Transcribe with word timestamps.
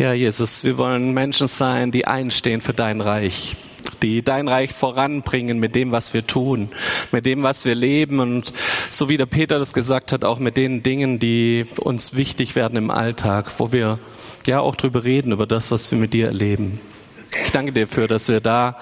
Ja, 0.00 0.14
Jesus, 0.14 0.64
wir 0.64 0.78
wollen 0.78 1.12
Menschen 1.12 1.46
sein, 1.46 1.90
die 1.90 2.06
einstehen 2.06 2.62
für 2.62 2.72
dein 2.72 3.02
Reich, 3.02 3.54
die 4.00 4.22
dein 4.22 4.48
Reich 4.48 4.72
voranbringen 4.72 5.60
mit 5.60 5.74
dem, 5.74 5.92
was 5.92 6.14
wir 6.14 6.26
tun, 6.26 6.70
mit 7.12 7.26
dem, 7.26 7.42
was 7.42 7.66
wir 7.66 7.74
leben 7.74 8.18
und 8.18 8.54
so 8.88 9.10
wie 9.10 9.18
der 9.18 9.26
Peter 9.26 9.58
das 9.58 9.74
gesagt 9.74 10.12
hat, 10.12 10.24
auch 10.24 10.38
mit 10.38 10.56
den 10.56 10.82
Dingen, 10.82 11.18
die 11.18 11.66
uns 11.80 12.16
wichtig 12.16 12.56
werden 12.56 12.78
im 12.78 12.90
Alltag, 12.90 13.52
wo 13.58 13.72
wir 13.72 13.98
ja 14.46 14.60
auch 14.60 14.74
drüber 14.74 15.04
reden, 15.04 15.32
über 15.32 15.46
das, 15.46 15.70
was 15.70 15.90
wir 15.90 15.98
mit 15.98 16.14
dir 16.14 16.28
erleben. 16.28 16.80
Ich 17.44 17.52
danke 17.52 17.72
dir 17.72 17.84
dafür, 17.84 18.08
dass 18.08 18.28
wir 18.28 18.40
da 18.40 18.78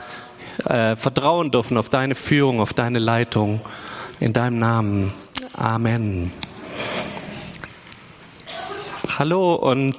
äh, 0.66 0.94
vertrauen 0.94 1.50
dürfen 1.50 1.78
auf 1.78 1.88
deine 1.88 2.14
Führung, 2.14 2.60
auf 2.60 2.74
deine 2.74 3.00
Leitung. 3.00 3.60
In 4.20 4.32
deinem 4.32 4.60
Namen. 4.60 5.12
Amen. 5.54 6.30
Hallo 9.18 9.56
und 9.56 9.96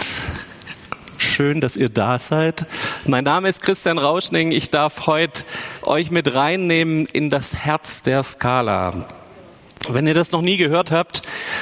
schön, 1.39 1.61
dass 1.61 1.77
ihr 1.77 1.87
da 1.87 2.19
seid. 2.19 2.65
Mein 3.05 3.23
Name 3.23 3.47
ist 3.47 3.61
Christian 3.61 3.97
Rauschning. 3.97 4.51
Ich 4.51 4.71
darf 4.71 5.07
heute 5.07 5.45
euch 5.83 6.11
mit 6.11 6.33
reinnehmen 6.33 7.05
in 7.05 7.29
das 7.29 7.53
Herz 7.53 8.01
der 8.01 8.23
Skala. 8.23 9.05
Wenn 9.87 10.05
ihr 10.05 10.13
das 10.13 10.33
noch 10.33 10.41
nie 10.41 10.57
gehört 10.57 10.91
habt, 10.91 11.21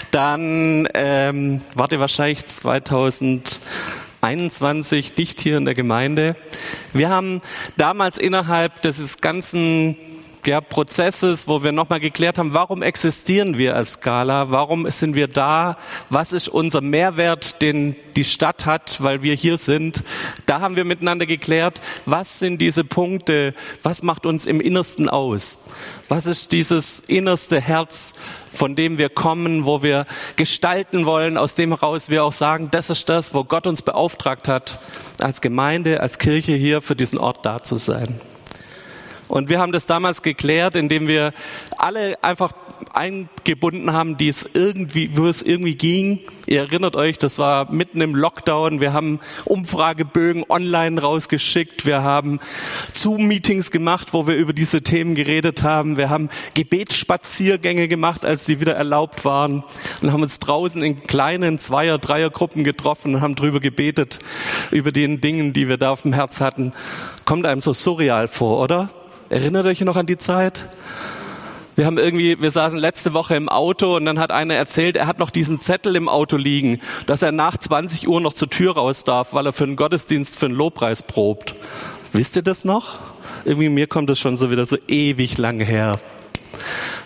dann 0.10 0.88
ähm, 0.96 1.62
wart 1.76 1.92
ihr 1.92 2.00
wahrscheinlich 2.00 2.44
2021 2.48 5.14
dicht 5.14 5.42
hier 5.42 5.58
in 5.58 5.66
der 5.66 5.76
Gemeinde. 5.76 6.36
Wir 6.92 7.10
haben 7.10 7.44
damals 7.78 8.18
innerhalb 8.18 8.82
des 8.82 9.22
ganzen 9.22 9.96
ja, 10.48 10.62
Prozesses, 10.62 11.48
wo 11.48 11.62
wir 11.62 11.72
nochmal 11.72 12.00
geklärt 12.00 12.38
haben, 12.38 12.54
warum 12.54 12.82
existieren 12.82 13.58
wir 13.58 13.76
als 13.76 13.94
Skala, 13.94 14.50
warum 14.50 14.90
sind 14.90 15.14
wir 15.14 15.28
da, 15.28 15.78
was 16.10 16.34
ist 16.34 16.48
unser 16.48 16.82
Mehrwert, 16.82 17.62
den 17.62 17.96
die 18.16 18.24
Stadt 18.24 18.66
hat, 18.66 19.04
weil 19.04 19.22
wir 19.22 19.36
hier 19.36 19.58
sind. 19.58 20.04
Da 20.46 20.60
haben 20.62 20.76
wir 20.76 20.86
miteinander 20.86 21.26
geklärt, 21.26 21.82
was 22.06 22.40
sind 22.40 22.60
diese 22.60 22.84
Punkte, 22.84 23.54
was 23.84 24.02
macht 24.02 24.26
uns 24.26 24.46
im 24.46 24.60
Innersten 24.60 25.10
aus, 25.10 25.68
was 26.10 26.26
ist 26.26 26.52
dieses 26.54 27.00
innerste 27.02 27.62
Herz, 27.62 28.16
von 28.50 28.76
dem 28.76 28.98
wir 28.98 29.10
kommen, 29.10 29.66
wo 29.66 29.84
wir 29.84 30.08
gestalten 30.36 31.06
wollen, 31.06 31.38
aus 31.38 31.54
dem 31.54 31.70
heraus 31.70 32.10
wir 32.10 32.24
auch 32.24 32.32
sagen, 32.32 32.70
das 32.72 32.90
ist 32.90 33.10
das, 33.10 33.34
wo 33.34 33.44
Gott 33.44 33.68
uns 33.68 33.82
beauftragt 33.82 34.48
hat, 34.48 34.80
als 35.22 35.42
Gemeinde, 35.42 36.02
als 36.02 36.18
Kirche 36.18 36.56
hier 36.56 36.82
für 36.82 36.96
diesen 36.96 37.20
Ort 37.20 37.46
da 37.46 37.62
zu 37.62 37.78
sein. 37.78 38.20
Und 39.28 39.50
wir 39.50 39.60
haben 39.60 39.72
das 39.72 39.86
damals 39.86 40.22
geklärt, 40.22 40.76
indem 40.76 41.08
wir 41.08 41.34
alle 41.78 42.24
einfach 42.24 42.54
eingebunden 42.94 43.94
haben, 43.94 44.18
die 44.18 44.28
es 44.28 44.48
irgendwie, 44.54 45.16
wo 45.18 45.28
es 45.28 45.42
irgendwie 45.42 45.76
ging. 45.76 46.20
Ihr 46.46 46.62
erinnert 46.62 46.96
euch, 46.96 47.18
das 47.18 47.40
war 47.40 47.72
mitten 47.72 48.02
im 48.02 48.16
Lockdown. 48.16 48.82
Wir 48.82 48.94
haben 48.94 49.20
Umfragebögen 49.46 50.46
online 50.48 51.02
rausgeschickt. 51.02 51.86
Wir 51.86 52.04
haben 52.04 52.40
Zoom-Meetings 52.94 53.72
gemacht, 53.72 54.10
wo 54.14 54.28
wir 54.28 54.36
über 54.36 54.54
diese 54.54 54.82
Themen 54.82 55.16
geredet 55.16 55.64
haben. 55.64 55.98
Wir 55.98 56.10
haben 56.10 56.30
Gebetsspaziergänge 56.54 57.88
gemacht, 57.88 58.26
als 58.26 58.46
sie 58.46 58.60
wieder 58.60 58.76
erlaubt 58.76 59.26
waren. 59.26 59.64
Und 60.02 60.12
haben 60.12 60.24
uns 60.24 60.40
draußen 60.40 60.82
in 60.82 61.04
kleinen 61.04 61.60
Zweier-, 61.60 62.00
Dreiergruppen 62.00 62.64
getroffen 62.64 63.16
und 63.16 63.22
haben 63.22 63.36
drüber 63.36 63.60
gebetet, 63.60 64.20
über 64.72 64.92
den 64.92 65.22
Dingen, 65.22 65.54
die 65.54 65.68
wir 65.68 65.78
da 65.78 65.92
auf 65.92 66.04
dem 66.04 66.14
Herz 66.14 66.40
hatten. 66.40 66.74
Kommt 67.26 67.46
einem 67.46 67.62
so 67.62 67.74
surreal 67.74 68.28
vor, 68.28 68.62
oder? 68.62 68.90
Erinnert 69.30 69.66
euch 69.66 69.82
noch 69.82 69.98
an 69.98 70.06
die 70.06 70.18
Zeit? 70.18 70.66
Wir 71.76 71.86
haben 71.86 71.98
irgendwie, 71.98 72.42
wir 72.42 72.50
saßen 72.50 72.80
letzte 72.80 73.14
Woche 73.14 73.36
im 73.36 73.50
Auto 73.50 73.98
und 73.98 74.06
dann 74.06 74.20
hat 74.20 74.32
einer 74.32 74.56
erzählt, 74.56 74.96
er 74.96 75.06
hat 75.06 75.20
noch 75.20 75.30
diesen 75.30 75.60
Zettel 75.60 75.96
im 75.96 76.10
Auto 76.10 76.38
liegen, 76.38 76.82
dass 77.06 77.22
er 77.22 77.32
nach 77.32 77.58
20 77.58 78.08
Uhr 78.08 78.20
noch 78.20 78.34
zur 78.34 78.50
Tür 78.50 78.74
raus 78.76 79.04
darf, 79.04 79.34
weil 79.34 79.46
er 79.46 79.54
für 79.54 79.66
einen 79.66 79.76
Gottesdienst, 79.76 80.40
für 80.40 80.48
einen 80.48 80.56
Lobpreis 80.56 81.04
probt. 81.04 81.56
Wisst 82.14 82.36
ihr 82.36 82.42
das 82.42 82.66
noch? 82.66 83.00
Irgendwie 83.46 83.70
mir 83.70 83.86
kommt 83.86 84.10
das 84.10 84.18
schon 84.18 84.38
so 84.38 84.50
wieder 84.50 84.66
so 84.66 84.78
ewig 84.88 85.38
lang 85.38 85.60
her. 85.60 86.00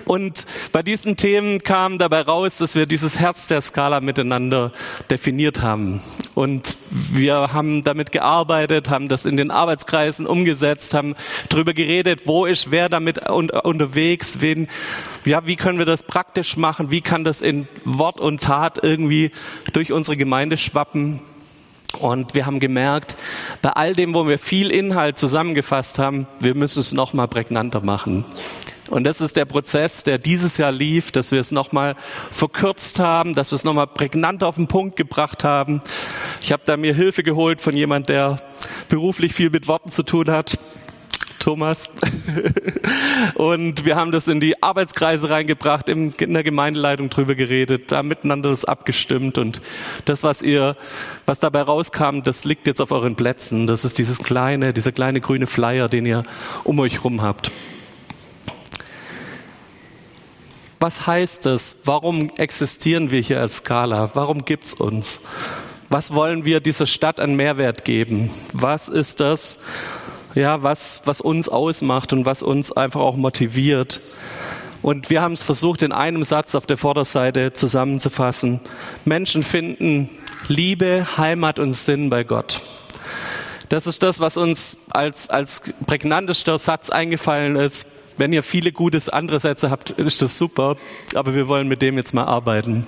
Und 0.05 0.45
bei 0.71 0.83
diesen 0.83 1.17
Themen 1.17 1.59
kam 1.59 1.97
dabei 1.97 2.21
raus, 2.21 2.57
dass 2.57 2.75
wir 2.75 2.85
dieses 2.85 3.19
Herz 3.19 3.47
der 3.47 3.61
Skala 3.61 4.01
miteinander 4.01 4.71
definiert 5.09 5.61
haben. 5.61 6.01
Und 6.35 6.77
wir 6.89 7.53
haben 7.53 7.83
damit 7.83 8.11
gearbeitet, 8.11 8.89
haben 8.89 9.07
das 9.07 9.25
in 9.25 9.37
den 9.37 9.51
Arbeitskreisen 9.51 10.25
umgesetzt, 10.27 10.93
haben 10.93 11.15
darüber 11.49 11.73
geredet, 11.73 12.21
wo 12.25 12.45
ist 12.45 12.71
wer 12.71 12.89
damit 12.89 13.29
unterwegs, 13.29 14.41
wen, 14.41 14.67
ja, 15.25 15.45
wie 15.45 15.55
können 15.55 15.77
wir 15.77 15.85
das 15.85 16.03
praktisch 16.03 16.57
machen, 16.57 16.91
wie 16.91 17.01
kann 17.01 17.23
das 17.23 17.41
in 17.41 17.67
Wort 17.85 18.19
und 18.19 18.41
Tat 18.41 18.79
irgendwie 18.81 19.31
durch 19.73 19.91
unsere 19.91 20.17
Gemeinde 20.17 20.57
schwappen. 20.57 21.21
Und 21.99 22.33
wir 22.33 22.45
haben 22.45 22.59
gemerkt, 22.59 23.15
bei 23.61 23.71
all 23.71 23.93
dem, 23.93 24.13
wo 24.13 24.27
wir 24.27 24.39
viel 24.39 24.71
Inhalt 24.71 25.17
zusammengefasst 25.17 25.99
haben, 25.99 26.27
wir 26.39 26.55
müssen 26.55 26.79
es 26.79 26.93
noch 26.93 27.13
mal 27.13 27.27
prägnanter 27.27 27.81
machen. 27.81 28.23
Und 28.91 29.05
das 29.05 29.21
ist 29.21 29.37
der 29.37 29.45
Prozess, 29.45 30.03
der 30.03 30.17
dieses 30.17 30.57
Jahr 30.57 30.71
lief, 30.71 31.11
dass 31.13 31.31
wir 31.31 31.39
es 31.39 31.51
nochmal 31.51 31.95
verkürzt 32.29 32.99
haben, 32.99 33.33
dass 33.33 33.51
wir 33.51 33.55
es 33.55 33.63
nochmal 33.63 33.87
prägnant 33.87 34.43
auf 34.43 34.55
den 34.55 34.67
Punkt 34.67 34.97
gebracht 34.97 35.45
haben. 35.45 35.79
Ich 36.41 36.51
habe 36.51 36.63
da 36.65 36.75
mir 36.75 36.93
Hilfe 36.93 37.23
geholt 37.23 37.61
von 37.61 37.75
jemand, 37.75 38.09
der 38.09 38.41
beruflich 38.89 39.33
viel 39.33 39.49
mit 39.49 39.69
Worten 39.69 39.89
zu 39.89 40.03
tun 40.03 40.29
hat. 40.29 40.59
Thomas. 41.39 41.89
und 43.35 43.85
wir 43.85 43.95
haben 43.95 44.11
das 44.11 44.27
in 44.27 44.41
die 44.41 44.61
Arbeitskreise 44.61 45.29
reingebracht, 45.29 45.87
in 45.89 46.13
der 46.19 46.43
Gemeindeleitung 46.43 47.09
drüber 47.09 47.33
geredet, 47.33 47.91
da 47.93 48.03
miteinander 48.03 48.49
das 48.49 48.65
abgestimmt 48.65 49.37
und 49.37 49.61
das, 50.05 50.21
was 50.21 50.41
ihr, 50.41 50.75
was 51.25 51.39
dabei 51.39 51.63
rauskam, 51.63 52.21
das 52.23 52.43
liegt 52.43 52.67
jetzt 52.67 52.79
auf 52.79 52.91
euren 52.91 53.15
Plätzen. 53.15 53.65
Das 53.65 53.85
ist 53.85 53.97
dieses 53.97 54.19
kleine, 54.19 54.73
dieser 54.73 54.91
kleine 54.91 55.19
grüne 55.21 55.47
Flyer, 55.47 55.89
den 55.89 56.05
ihr 56.05 56.23
um 56.63 56.79
euch 56.79 57.03
rum 57.03 57.21
habt. 57.23 57.51
Was 60.81 61.05
heißt 61.05 61.45
es? 61.45 61.77
Warum 61.85 62.31
existieren 62.37 63.11
wir 63.11 63.21
hier 63.21 63.39
als 63.39 63.57
Skala? 63.57 64.09
Warum 64.15 64.45
gibt's 64.45 64.73
uns? 64.73 65.21
Was 65.89 66.15
wollen 66.15 66.43
wir 66.43 66.59
dieser 66.59 66.87
Stadt 66.87 67.19
an 67.19 67.35
Mehrwert 67.35 67.85
geben? 67.85 68.31
Was 68.51 68.89
ist 68.89 69.19
das, 69.19 69.59
ja, 70.33 70.63
was, 70.63 71.03
was 71.05 71.21
uns 71.21 71.49
ausmacht 71.49 72.13
und 72.13 72.25
was 72.25 72.41
uns 72.41 72.71
einfach 72.71 73.01
auch 73.01 73.15
motiviert? 73.15 74.01
Und 74.81 75.11
wir 75.11 75.21
haben 75.21 75.33
es 75.33 75.43
versucht, 75.43 75.83
in 75.83 75.91
einem 75.91 76.23
Satz 76.23 76.55
auf 76.55 76.65
der 76.65 76.77
Vorderseite 76.77 77.53
zusammenzufassen. 77.53 78.59
Menschen 79.05 79.43
finden 79.43 80.09
Liebe, 80.47 81.05
Heimat 81.15 81.59
und 81.59 81.73
Sinn 81.73 82.09
bei 82.09 82.23
Gott. 82.23 82.59
Das 83.71 83.87
ist 83.87 84.03
das, 84.03 84.19
was 84.19 84.35
uns 84.35 84.75
als, 84.89 85.29
als 85.29 85.61
prägnantester 85.87 86.57
Satz 86.57 86.89
eingefallen 86.89 87.55
ist. 87.55 87.87
Wenn 88.17 88.33
ihr 88.33 88.43
viele 88.43 88.73
gute 88.73 89.01
andere 89.13 89.39
Sätze 89.39 89.71
habt, 89.71 89.91
ist 89.91 90.21
das 90.21 90.37
super. 90.37 90.75
Aber 91.15 91.35
wir 91.35 91.47
wollen 91.47 91.69
mit 91.69 91.81
dem 91.81 91.95
jetzt 91.95 92.13
mal 92.13 92.25
arbeiten. 92.25 92.85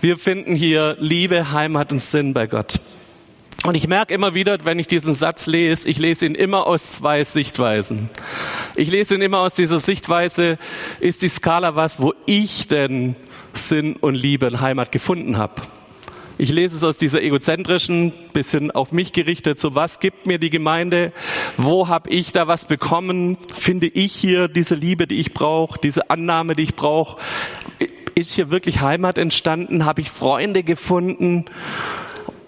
Wir 0.00 0.18
finden 0.18 0.56
hier 0.56 0.96
Liebe, 0.98 1.52
Heimat 1.52 1.92
und 1.92 2.00
Sinn 2.00 2.34
bei 2.34 2.48
Gott. 2.48 2.80
Und 3.62 3.76
ich 3.76 3.86
merke 3.86 4.12
immer 4.12 4.34
wieder, 4.34 4.58
wenn 4.64 4.80
ich 4.80 4.88
diesen 4.88 5.14
Satz 5.14 5.46
lese, 5.46 5.88
ich 5.88 6.00
lese 6.00 6.26
ihn 6.26 6.34
immer 6.34 6.66
aus 6.66 6.94
zwei 6.94 7.22
Sichtweisen. 7.22 8.10
Ich 8.74 8.90
lese 8.90 9.14
ihn 9.14 9.22
immer 9.22 9.38
aus 9.38 9.54
dieser 9.54 9.78
Sichtweise, 9.78 10.58
ist 10.98 11.22
die 11.22 11.28
Skala 11.28 11.76
was, 11.76 12.00
wo 12.00 12.14
ich 12.26 12.66
denn 12.66 13.14
Sinn 13.52 13.94
und 13.94 14.16
Liebe 14.16 14.48
und 14.48 14.60
Heimat 14.60 14.90
gefunden 14.90 15.38
habe. 15.38 15.62
Ich 16.36 16.50
lese 16.50 16.74
es 16.74 16.82
aus 16.82 16.96
dieser 16.96 17.22
egozentrischen, 17.22 18.12
bisschen 18.32 18.72
auf 18.72 18.90
mich 18.90 19.12
gerichtet, 19.12 19.60
so 19.60 19.76
was 19.76 20.00
gibt 20.00 20.26
mir 20.26 20.38
die 20.38 20.50
Gemeinde, 20.50 21.12
wo 21.56 21.86
habe 21.86 22.10
ich 22.10 22.32
da 22.32 22.48
was 22.48 22.64
bekommen, 22.64 23.38
finde 23.54 23.86
ich 23.86 24.12
hier 24.12 24.48
diese 24.48 24.74
Liebe, 24.74 25.06
die 25.06 25.20
ich 25.20 25.32
brauche, 25.32 25.78
diese 25.78 26.10
Annahme, 26.10 26.54
die 26.54 26.64
ich 26.64 26.74
brauche, 26.74 27.20
ist 28.16 28.32
hier 28.32 28.50
wirklich 28.50 28.80
Heimat 28.80 29.16
entstanden, 29.16 29.84
habe 29.84 30.00
ich 30.00 30.10
Freunde 30.10 30.64
gefunden 30.64 31.44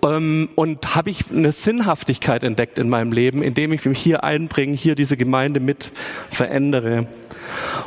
ähm, 0.06 0.48
und 0.54 0.94
habe 0.94 1.10
ich 1.10 1.30
eine 1.30 1.52
Sinnhaftigkeit 1.52 2.42
entdeckt 2.42 2.78
in 2.78 2.88
meinem 2.88 3.12
Leben, 3.12 3.42
indem 3.42 3.72
ich 3.72 3.84
mich 3.84 3.98
hier 3.98 4.24
einbringe, 4.24 4.76
hier 4.76 4.94
diese 4.94 5.16
Gemeinde 5.16 5.60
mit 5.60 5.90
verändere. 6.30 7.06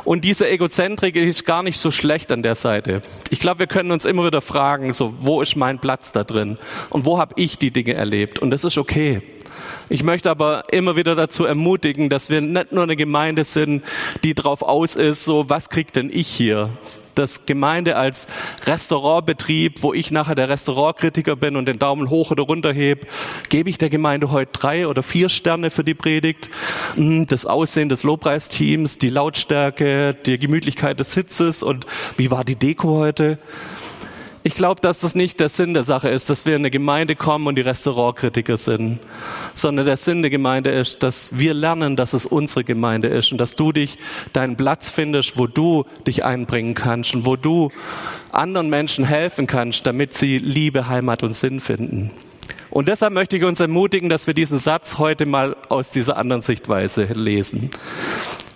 Und 0.04 0.24
diese 0.24 0.48
Egozentrik 0.48 1.16
ist 1.16 1.44
gar 1.44 1.62
nicht 1.62 1.78
so 1.78 1.90
schlecht 1.90 2.32
an 2.32 2.42
der 2.42 2.54
Seite. 2.54 3.02
Ich 3.30 3.40
glaube, 3.40 3.60
wir 3.60 3.66
können 3.66 3.90
uns 3.90 4.04
immer 4.04 4.26
wieder 4.26 4.40
fragen, 4.40 4.94
so, 4.94 5.14
wo 5.20 5.42
ist 5.42 5.56
mein 5.56 5.78
Platz 5.78 6.12
da 6.12 6.24
drin? 6.24 6.58
Und 6.88 7.04
wo 7.04 7.18
habe 7.18 7.34
ich 7.36 7.58
die 7.58 7.70
Dinge 7.70 7.94
erlebt? 7.94 8.38
Und 8.38 8.50
das 8.50 8.64
ist 8.64 8.78
okay. 8.78 9.22
Ich 9.88 10.02
möchte 10.02 10.30
aber 10.30 10.64
immer 10.72 10.96
wieder 10.96 11.14
dazu 11.14 11.44
ermutigen, 11.44 12.08
dass 12.08 12.30
wir 12.30 12.40
nicht 12.40 12.72
nur 12.72 12.84
eine 12.84 12.96
Gemeinde 12.96 13.44
sind, 13.44 13.82
die 14.24 14.34
drauf 14.34 14.62
aus 14.62 14.96
ist, 14.96 15.24
so, 15.24 15.50
was 15.50 15.68
kriegt 15.68 15.96
denn 15.96 16.10
ich 16.12 16.28
hier? 16.28 16.70
Das 17.20 17.46
Gemeinde 17.46 17.96
als 17.96 18.26
Restaurantbetrieb, 18.64 19.82
wo 19.82 19.94
ich 19.94 20.10
nachher 20.10 20.34
der 20.34 20.48
Restaurantkritiker 20.48 21.36
bin 21.36 21.56
und 21.56 21.66
den 21.66 21.78
Daumen 21.78 22.10
hoch 22.10 22.30
oder 22.30 22.42
runter 22.42 22.72
heb, 22.72 23.06
gebe 23.48 23.70
ich 23.70 23.78
der 23.78 23.90
Gemeinde 23.90 24.30
heute 24.30 24.52
drei 24.52 24.86
oder 24.86 25.02
vier 25.02 25.28
Sterne 25.28 25.70
für 25.70 25.84
die 25.84 25.94
Predigt. 25.94 26.50
Hm, 26.94 27.26
das 27.26 27.46
Aussehen 27.46 27.88
des 27.88 28.02
Lobpreisteams, 28.02 28.98
die 28.98 29.10
Lautstärke, 29.10 30.14
die 30.14 30.38
Gemütlichkeit 30.38 30.98
des 30.98 31.12
Sitzes 31.12 31.62
und 31.62 31.86
wie 32.16 32.30
war 32.30 32.44
die 32.44 32.56
Deko 32.56 32.96
heute? 32.96 33.38
Ich 34.42 34.54
glaube, 34.54 34.80
dass 34.80 35.00
das 35.00 35.14
nicht 35.14 35.38
der 35.38 35.50
Sinn 35.50 35.74
der 35.74 35.82
Sache 35.82 36.08
ist, 36.08 36.30
dass 36.30 36.46
wir 36.46 36.56
in 36.56 36.62
eine 36.62 36.70
Gemeinde 36.70 37.14
kommen 37.14 37.46
und 37.46 37.56
die 37.56 37.62
Restaurantkritiker 37.62 38.56
sind, 38.56 38.98
sondern 39.52 39.84
der 39.84 39.98
Sinn 39.98 40.22
der 40.22 40.30
Gemeinde 40.30 40.70
ist, 40.70 41.02
dass 41.02 41.38
wir 41.38 41.52
lernen, 41.52 41.94
dass 41.94 42.14
es 42.14 42.24
unsere 42.24 42.64
Gemeinde 42.64 43.08
ist 43.08 43.32
und 43.32 43.38
dass 43.38 43.54
du 43.54 43.70
dich 43.70 43.98
deinen 44.32 44.56
Platz 44.56 44.88
findest, 44.88 45.36
wo 45.36 45.46
du 45.46 45.84
dich 46.06 46.24
einbringen 46.24 46.72
kannst 46.72 47.14
und 47.14 47.26
wo 47.26 47.36
du 47.36 47.70
anderen 48.32 48.70
Menschen 48.70 49.04
helfen 49.04 49.46
kannst, 49.46 49.86
damit 49.86 50.14
sie 50.14 50.38
Liebe, 50.38 50.88
Heimat 50.88 51.22
und 51.22 51.36
Sinn 51.36 51.60
finden. 51.60 52.10
Und 52.70 52.88
deshalb 52.88 53.12
möchte 53.12 53.36
ich 53.36 53.44
uns 53.44 53.60
ermutigen, 53.60 54.08
dass 54.08 54.26
wir 54.26 54.32
diesen 54.32 54.58
Satz 54.58 54.96
heute 54.96 55.26
mal 55.26 55.54
aus 55.68 55.90
dieser 55.90 56.16
anderen 56.16 56.40
Sichtweise 56.40 57.04
lesen. 57.12 57.70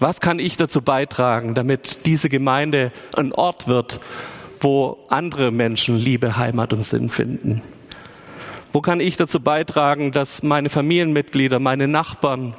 Was 0.01 0.21
kann 0.21 0.39
ich 0.39 0.57
dazu 0.57 0.81
beitragen, 0.81 1.55
damit 1.55 2.07
diese 2.07 2.31
Gemeinde 2.31 2.91
ein 3.17 3.33
Ort 3.33 3.69
wird, 3.69 4.01
wo 4.61 4.99
andere 5.09 5.51
Menschen 5.51 5.97
Liebe, 5.97 6.37
Heimat 6.37 6.73
und 6.73 6.85
Sinn 6.85 7.09
finden? 7.09 7.63
Wo 8.73 8.81
kann 8.81 9.01
ich 9.01 9.17
dazu 9.17 9.41
beitragen, 9.41 10.11
dass 10.11 10.43
meine 10.43 10.69
Familienmitglieder, 10.69 11.61
meine 11.61 11.87
Nachbarn, 11.87 12.57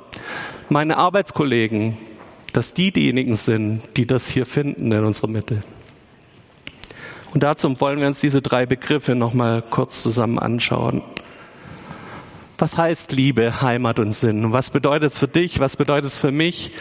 meine 0.69 0.97
Arbeitskollegen, 0.97 1.97
dass 2.53 2.73
die 2.73 2.91
diejenigen 2.91 3.35
sind, 3.35 3.81
die 3.97 4.07
das 4.07 4.27
hier 4.27 4.45
finden 4.45 4.91
in 4.91 5.03
unserer 5.03 5.27
Mitte? 5.27 5.63
Und 7.33 7.43
dazu 7.43 7.69
wollen 7.81 7.99
wir 7.99 8.07
uns 8.07 8.19
diese 8.19 8.41
drei 8.41 8.65
Begriffe 8.65 9.13
nochmal 9.13 9.61
kurz 9.61 10.01
zusammen 10.01 10.39
anschauen. 10.39 11.01
Was 12.57 12.77
heißt 12.77 13.11
Liebe, 13.11 13.61
Heimat 13.61 13.99
und 13.99 14.13
Sinn? 14.13 14.53
Was 14.53 14.69
bedeutet 14.69 15.11
es 15.11 15.17
für 15.17 15.27
dich? 15.27 15.59
Was 15.59 15.75
bedeutet 15.75 16.11
es 16.11 16.19
für 16.19 16.31
mich? 16.31 16.71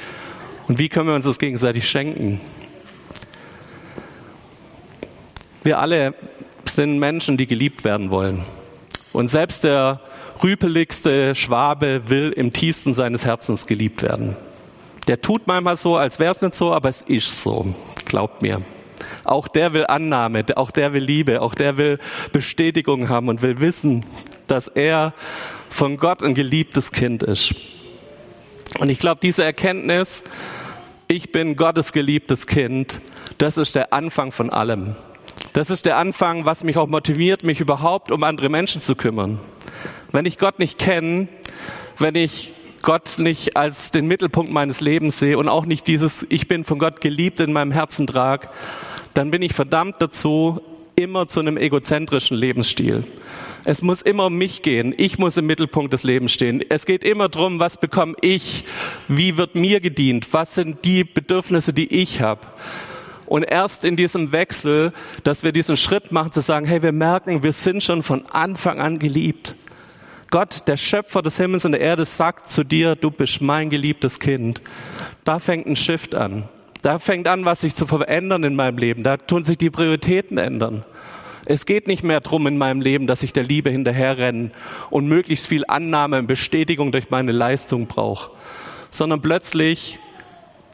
Und 0.68 0.78
wie 0.78 0.88
können 0.88 1.08
wir 1.08 1.16
uns 1.16 1.24
das 1.24 1.40
gegenseitig 1.40 1.88
schenken? 1.88 2.40
Wir 5.64 5.78
alle 5.78 6.12
sind 6.66 6.98
Menschen, 6.98 7.38
die 7.38 7.46
geliebt 7.46 7.84
werden 7.84 8.10
wollen. 8.10 8.44
Und 9.14 9.28
selbst 9.28 9.64
der 9.64 10.00
rüpeligste 10.42 11.34
Schwabe 11.34 12.02
will 12.08 12.32
im 12.32 12.52
tiefsten 12.52 12.92
seines 12.92 13.24
Herzens 13.24 13.66
geliebt 13.66 14.02
werden. 14.02 14.36
Der 15.06 15.22
tut 15.22 15.46
manchmal 15.46 15.76
so, 15.76 15.96
als 15.96 16.18
wäre 16.18 16.32
es 16.32 16.42
nicht 16.42 16.54
so, 16.54 16.74
aber 16.74 16.90
es 16.90 17.00
ist 17.00 17.42
so. 17.42 17.74
Glaubt 18.04 18.42
mir. 18.42 18.60
Auch 19.24 19.48
der 19.48 19.72
will 19.72 19.86
Annahme, 19.86 20.44
auch 20.54 20.70
der 20.70 20.92
will 20.92 21.02
Liebe, 21.02 21.40
auch 21.40 21.54
der 21.54 21.78
will 21.78 21.98
Bestätigung 22.32 23.08
haben 23.08 23.28
und 23.28 23.40
will 23.40 23.60
wissen, 23.60 24.04
dass 24.46 24.68
er 24.68 25.14
von 25.70 25.96
Gott 25.96 26.22
ein 26.22 26.34
geliebtes 26.34 26.92
Kind 26.92 27.22
ist. 27.22 27.54
Und 28.80 28.90
ich 28.90 28.98
glaube, 28.98 29.20
diese 29.22 29.44
Erkenntnis, 29.44 30.24
ich 31.08 31.32
bin 31.32 31.56
Gottes 31.56 31.92
geliebtes 31.92 32.46
Kind, 32.46 33.00
das 33.38 33.56
ist 33.56 33.74
der 33.74 33.94
Anfang 33.94 34.30
von 34.30 34.50
allem. 34.50 34.94
Das 35.52 35.70
ist 35.70 35.86
der 35.86 35.96
Anfang, 35.98 36.44
was 36.44 36.64
mich 36.64 36.76
auch 36.76 36.88
motiviert, 36.88 37.44
mich 37.44 37.60
überhaupt 37.60 38.10
um 38.10 38.22
andere 38.24 38.48
Menschen 38.48 38.80
zu 38.80 38.96
kümmern. 38.96 39.38
Wenn 40.12 40.26
ich 40.26 40.38
Gott 40.38 40.58
nicht 40.58 40.78
kenne, 40.78 41.28
wenn 41.98 42.14
ich 42.14 42.52
Gott 42.82 43.18
nicht 43.18 43.56
als 43.56 43.90
den 43.90 44.06
Mittelpunkt 44.06 44.52
meines 44.52 44.80
Lebens 44.80 45.18
sehe 45.18 45.38
und 45.38 45.48
auch 45.48 45.64
nicht 45.64 45.86
dieses 45.86 46.26
Ich 46.28 46.48
bin 46.48 46.64
von 46.64 46.78
Gott 46.78 47.00
geliebt 47.00 47.40
in 47.40 47.52
meinem 47.52 47.72
Herzen 47.72 48.06
trage, 48.06 48.48
dann 49.14 49.30
bin 49.30 49.42
ich 49.42 49.54
verdammt 49.54 49.96
dazu, 50.00 50.60
immer 50.96 51.26
zu 51.26 51.40
einem 51.40 51.56
egozentrischen 51.56 52.36
Lebensstil. 52.36 53.04
Es 53.64 53.80
muss 53.80 54.02
immer 54.02 54.26
um 54.26 54.36
mich 54.36 54.60
gehen. 54.60 54.94
Ich 54.96 55.18
muss 55.18 55.38
im 55.38 55.46
Mittelpunkt 55.46 55.92
des 55.92 56.02
Lebens 56.02 56.32
stehen. 56.32 56.62
Es 56.68 56.84
geht 56.84 57.02
immer 57.02 57.30
darum, 57.30 57.58
was 57.58 57.78
bekomme 57.78 58.14
ich? 58.20 58.64
Wie 59.08 59.38
wird 59.38 59.54
mir 59.54 59.80
gedient? 59.80 60.28
Was 60.32 60.54
sind 60.54 60.84
die 60.84 61.04
Bedürfnisse, 61.04 61.72
die 61.72 61.92
ich 61.92 62.20
habe? 62.20 62.42
Und 63.26 63.42
erst 63.42 63.84
in 63.84 63.96
diesem 63.96 64.32
Wechsel, 64.32 64.92
dass 65.22 65.42
wir 65.42 65.52
diesen 65.52 65.76
Schritt 65.76 66.12
machen, 66.12 66.32
zu 66.32 66.40
sagen, 66.40 66.66
hey, 66.66 66.82
wir 66.82 66.92
merken, 66.92 67.42
wir 67.42 67.52
sind 67.52 67.82
schon 67.82 68.02
von 68.02 68.26
Anfang 68.26 68.80
an 68.80 68.98
geliebt. 68.98 69.56
Gott, 70.30 70.66
der 70.66 70.76
Schöpfer 70.76 71.22
des 71.22 71.36
Himmels 71.36 71.64
und 71.64 71.72
der 71.72 71.80
Erde, 71.80 72.04
sagt 72.04 72.48
zu 72.48 72.64
dir, 72.64 72.96
du 72.96 73.10
bist 73.10 73.40
mein 73.40 73.70
geliebtes 73.70 74.18
Kind. 74.18 74.62
Da 75.22 75.38
fängt 75.38 75.66
ein 75.66 75.76
Shift 75.76 76.14
an. 76.14 76.48
Da 76.82 76.98
fängt 76.98 77.28
an, 77.28 77.44
was 77.44 77.62
sich 77.62 77.74
zu 77.74 77.86
verändern 77.86 78.44
in 78.44 78.56
meinem 78.56 78.76
Leben. 78.76 79.04
Da 79.04 79.16
tun 79.16 79.44
sich 79.44 79.56
die 79.56 79.70
Prioritäten 79.70 80.36
ändern. 80.36 80.84
Es 81.46 81.66
geht 81.66 81.86
nicht 81.86 82.02
mehr 82.02 82.20
drum 82.20 82.46
in 82.46 82.58
meinem 82.58 82.80
Leben, 82.80 83.06
dass 83.06 83.22
ich 83.22 83.32
der 83.32 83.44
Liebe 83.44 83.70
hinterherrenne 83.70 84.50
und 84.90 85.06
möglichst 85.06 85.46
viel 85.46 85.64
Annahme 85.68 86.18
und 86.18 86.26
Bestätigung 86.26 86.90
durch 86.90 87.10
meine 87.10 87.32
Leistung 87.32 87.86
brauche, 87.86 88.30
sondern 88.90 89.20
plötzlich 89.20 89.98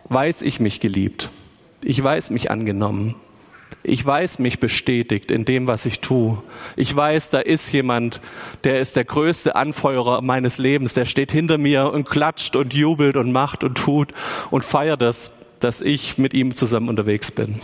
weiß 0.08 0.42
ich 0.42 0.60
mich 0.60 0.80
geliebt. 0.80 1.30
Ich 1.82 2.02
weiß 2.02 2.30
mich 2.30 2.50
angenommen. 2.50 3.14
Ich 3.82 4.04
weiß 4.04 4.40
mich 4.40 4.60
bestätigt 4.60 5.30
in 5.30 5.44
dem, 5.44 5.66
was 5.66 5.86
ich 5.86 6.00
tue. 6.00 6.42
Ich 6.76 6.94
weiß, 6.94 7.30
da 7.30 7.40
ist 7.40 7.72
jemand, 7.72 8.20
der 8.64 8.80
ist 8.80 8.96
der 8.96 9.04
größte 9.04 9.56
Anfeuerer 9.56 10.20
meines 10.20 10.58
Lebens, 10.58 10.92
der 10.92 11.06
steht 11.06 11.32
hinter 11.32 11.56
mir 11.56 11.90
und 11.90 12.08
klatscht 12.08 12.56
und 12.56 12.74
jubelt 12.74 13.16
und 13.16 13.32
macht 13.32 13.64
und 13.64 13.76
tut 13.76 14.12
und 14.50 14.64
feiert 14.64 15.00
das 15.00 15.30
dass 15.60 15.80
ich 15.80 16.18
mit 16.18 16.34
ihm 16.34 16.54
zusammen 16.54 16.88
unterwegs 16.88 17.30
bin. 17.30 17.60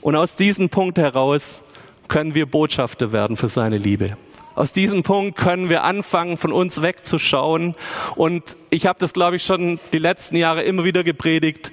Und 0.00 0.16
aus 0.16 0.36
diesem 0.36 0.68
Punkt 0.68 0.98
heraus 0.98 1.62
können 2.08 2.34
wir 2.34 2.46
Botschafter 2.46 3.12
werden 3.12 3.36
für 3.36 3.48
seine 3.48 3.76
Liebe. 3.76 4.16
Aus 4.54 4.72
diesem 4.72 5.02
Punkt 5.02 5.36
können 5.36 5.68
wir 5.68 5.82
anfangen, 5.82 6.38
von 6.38 6.52
uns 6.52 6.80
wegzuschauen. 6.80 7.74
Und 8.14 8.56
ich 8.70 8.86
habe 8.86 8.98
das, 8.98 9.12
glaube 9.12 9.36
ich, 9.36 9.42
schon 9.42 9.78
die 9.92 9.98
letzten 9.98 10.36
Jahre 10.36 10.62
immer 10.62 10.84
wieder 10.84 11.04
gepredigt. 11.04 11.72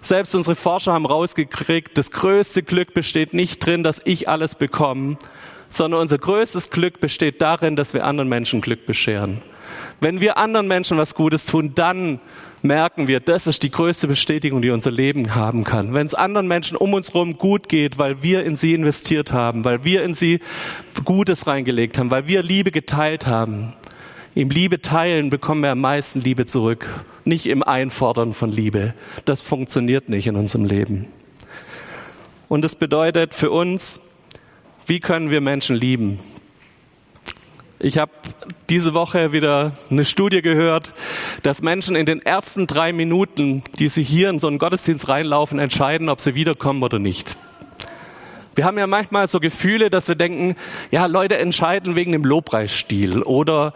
Selbst 0.00 0.34
unsere 0.34 0.56
Forscher 0.56 0.92
haben 0.92 1.06
rausgekriegt, 1.06 1.96
das 1.98 2.10
größte 2.10 2.62
Glück 2.62 2.94
besteht 2.94 3.34
nicht 3.34 3.64
drin, 3.64 3.82
dass 3.82 4.00
ich 4.04 4.28
alles 4.28 4.54
bekomme, 4.54 5.18
sondern 5.68 6.00
unser 6.00 6.18
größtes 6.18 6.70
Glück 6.70 7.00
besteht 7.00 7.40
darin, 7.42 7.76
dass 7.76 7.94
wir 7.94 8.04
anderen 8.04 8.28
Menschen 8.28 8.60
Glück 8.60 8.86
bescheren. 8.86 9.42
Wenn 10.00 10.20
wir 10.20 10.36
anderen 10.36 10.66
Menschen 10.66 10.98
was 10.98 11.14
Gutes 11.14 11.44
tun, 11.44 11.72
dann 11.74 12.20
merken 12.62 13.08
wir, 13.08 13.20
das 13.20 13.46
ist 13.46 13.62
die 13.62 13.70
größte 13.70 14.08
Bestätigung, 14.08 14.62
die 14.62 14.70
unser 14.70 14.90
Leben 14.90 15.34
haben 15.34 15.64
kann. 15.64 15.94
Wenn 15.94 16.06
es 16.06 16.14
anderen 16.14 16.48
Menschen 16.48 16.76
um 16.76 16.94
uns 16.94 17.12
herum 17.12 17.38
gut 17.38 17.68
geht, 17.68 17.98
weil 17.98 18.22
wir 18.22 18.44
in 18.44 18.56
sie 18.56 18.74
investiert 18.74 19.32
haben, 19.32 19.64
weil 19.64 19.84
wir 19.84 20.02
in 20.02 20.12
sie 20.12 20.40
Gutes 21.04 21.46
reingelegt 21.46 21.98
haben, 21.98 22.10
weil 22.10 22.26
wir 22.26 22.42
Liebe 22.42 22.70
geteilt 22.70 23.26
haben. 23.26 23.74
Im 24.36 24.48
Liebe 24.48 24.80
teilen 24.80 25.28
bekommen 25.28 25.62
wir 25.62 25.72
am 25.72 25.80
meisten 25.80 26.20
Liebe 26.20 26.46
zurück, 26.46 26.86
nicht 27.24 27.46
im 27.46 27.64
Einfordern 27.64 28.32
von 28.32 28.52
Liebe. 28.52 28.94
Das 29.24 29.42
funktioniert 29.42 30.08
nicht 30.08 30.28
in 30.28 30.36
unserem 30.36 30.66
Leben. 30.66 31.06
Und 32.48 32.64
es 32.64 32.76
bedeutet 32.76 33.34
für 33.34 33.50
uns, 33.50 34.00
wie 34.86 35.00
können 35.00 35.30
wir 35.30 35.40
Menschen 35.40 35.74
lieben? 35.74 36.20
Ich 37.80 37.98
habe 37.98 38.12
diese 38.68 38.94
Woche 38.94 39.32
wieder 39.32 39.72
eine 39.90 40.04
Studie 40.04 40.42
gehört, 40.42 40.92
dass 41.42 41.60
Menschen 41.60 41.96
in 41.96 42.06
den 42.06 42.22
ersten 42.22 42.68
drei 42.68 42.92
Minuten, 42.92 43.64
die 43.80 43.88
sie 43.88 44.04
hier 44.04 44.30
in 44.30 44.38
so 44.38 44.46
einen 44.46 44.58
Gottesdienst 44.58 45.08
reinlaufen, 45.08 45.58
entscheiden, 45.58 46.08
ob 46.08 46.20
sie 46.20 46.36
wiederkommen 46.36 46.84
oder 46.84 47.00
nicht. 47.00 47.36
Wir 48.54 48.64
haben 48.64 48.78
ja 48.78 48.86
manchmal 48.86 49.26
so 49.26 49.40
Gefühle, 49.40 49.90
dass 49.90 50.06
wir 50.06 50.14
denken, 50.14 50.54
ja, 50.92 51.06
Leute 51.06 51.38
entscheiden 51.38 51.96
wegen 51.96 52.12
dem 52.12 52.24
Lobpreisstil 52.24 53.22
oder 53.22 53.74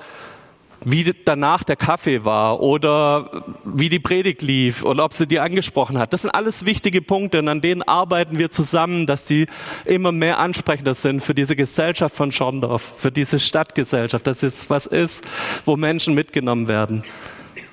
wie 0.84 1.14
danach 1.24 1.64
der 1.64 1.76
Kaffee 1.76 2.24
war 2.24 2.60
oder 2.60 3.44
wie 3.64 3.88
die 3.88 3.98
Predigt 3.98 4.42
lief 4.42 4.84
oder 4.84 5.04
ob 5.04 5.12
sie 5.14 5.26
die 5.26 5.40
angesprochen 5.40 5.98
hat. 5.98 6.12
Das 6.12 6.22
sind 6.22 6.30
alles 6.30 6.66
wichtige 6.66 7.00
Punkte 7.02 7.38
und 7.38 7.48
an 7.48 7.60
denen 7.60 7.82
arbeiten 7.82 8.38
wir 8.38 8.50
zusammen, 8.50 9.06
dass 9.06 9.24
die 9.24 9.46
immer 9.84 10.12
mehr 10.12 10.38
ansprechender 10.38 10.94
sind 10.94 11.20
für 11.20 11.34
diese 11.34 11.56
Gesellschaft 11.56 12.14
von 12.14 12.32
Schorndorf, 12.32 12.94
für 12.98 13.10
diese 13.10 13.40
Stadtgesellschaft, 13.40 14.26
dass 14.26 14.42
es 14.42 14.68
was 14.68 14.86
ist, 14.86 15.24
wo 15.64 15.76
Menschen 15.76 16.14
mitgenommen 16.14 16.68
werden. 16.68 17.02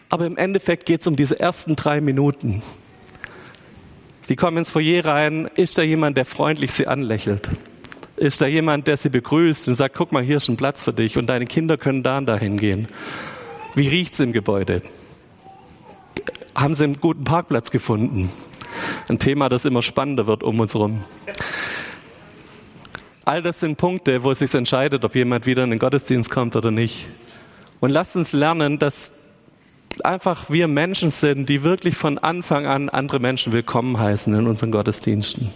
Aber 0.09 0.25
im 0.25 0.37
Endeffekt 0.37 0.85
geht 0.85 1.01
es 1.01 1.07
um 1.07 1.15
diese 1.15 1.39
ersten 1.39 1.75
drei 1.75 2.01
Minuten. 2.01 2.61
Die 4.29 4.35
kommen 4.35 4.57
ins 4.57 4.69
Foyer 4.69 5.05
rein, 5.05 5.49
ist 5.55 5.77
da 5.77 5.81
jemand, 5.81 6.15
der 6.15 6.25
freundlich 6.25 6.71
sie 6.71 6.87
anlächelt? 6.87 7.49
Ist 8.21 8.39
da 8.39 8.45
jemand, 8.45 8.85
der 8.85 8.97
sie 8.97 9.09
begrüßt 9.09 9.67
und 9.67 9.73
sagt, 9.73 9.95
guck 9.95 10.11
mal, 10.11 10.21
hier 10.21 10.37
ist 10.37 10.47
ein 10.47 10.55
Platz 10.55 10.83
für 10.83 10.93
dich 10.93 11.17
und 11.17 11.25
deine 11.25 11.45
Kinder 11.45 11.75
können 11.75 12.03
da 12.03 12.19
und 12.19 12.27
da 12.27 12.37
hingehen. 12.37 12.87
Wie 13.73 13.87
riecht's 13.87 14.19
im 14.19 14.31
Gebäude? 14.31 14.83
Haben 16.53 16.75
sie 16.75 16.83
einen 16.83 16.99
guten 16.99 17.23
Parkplatz 17.23 17.71
gefunden? 17.71 18.29
Ein 19.09 19.17
Thema, 19.17 19.49
das 19.49 19.65
immer 19.65 19.81
spannender 19.81 20.27
wird 20.27 20.43
um 20.43 20.59
uns 20.59 20.75
herum. 20.75 21.03
All 23.25 23.41
das 23.41 23.59
sind 23.59 23.77
Punkte, 23.77 24.21
wo 24.21 24.29
es 24.29 24.39
sich 24.39 24.53
entscheidet, 24.53 25.03
ob 25.03 25.15
jemand 25.15 25.47
wieder 25.47 25.63
in 25.63 25.71
den 25.71 25.79
Gottesdienst 25.79 26.29
kommt 26.29 26.55
oder 26.55 26.69
nicht. 26.69 27.07
Und 27.79 27.89
lasst 27.89 28.15
uns 28.15 28.33
lernen, 28.33 28.77
dass 28.77 29.13
einfach 30.03 30.47
wir 30.51 30.67
Menschen 30.67 31.09
sind, 31.09 31.49
die 31.49 31.63
wirklich 31.63 31.95
von 31.95 32.19
Anfang 32.19 32.67
an 32.67 32.87
andere 32.89 33.19
Menschen 33.19 33.51
willkommen 33.51 33.97
heißen 33.97 34.31
in 34.35 34.45
unseren 34.45 34.69
Gottesdiensten. 34.69 35.49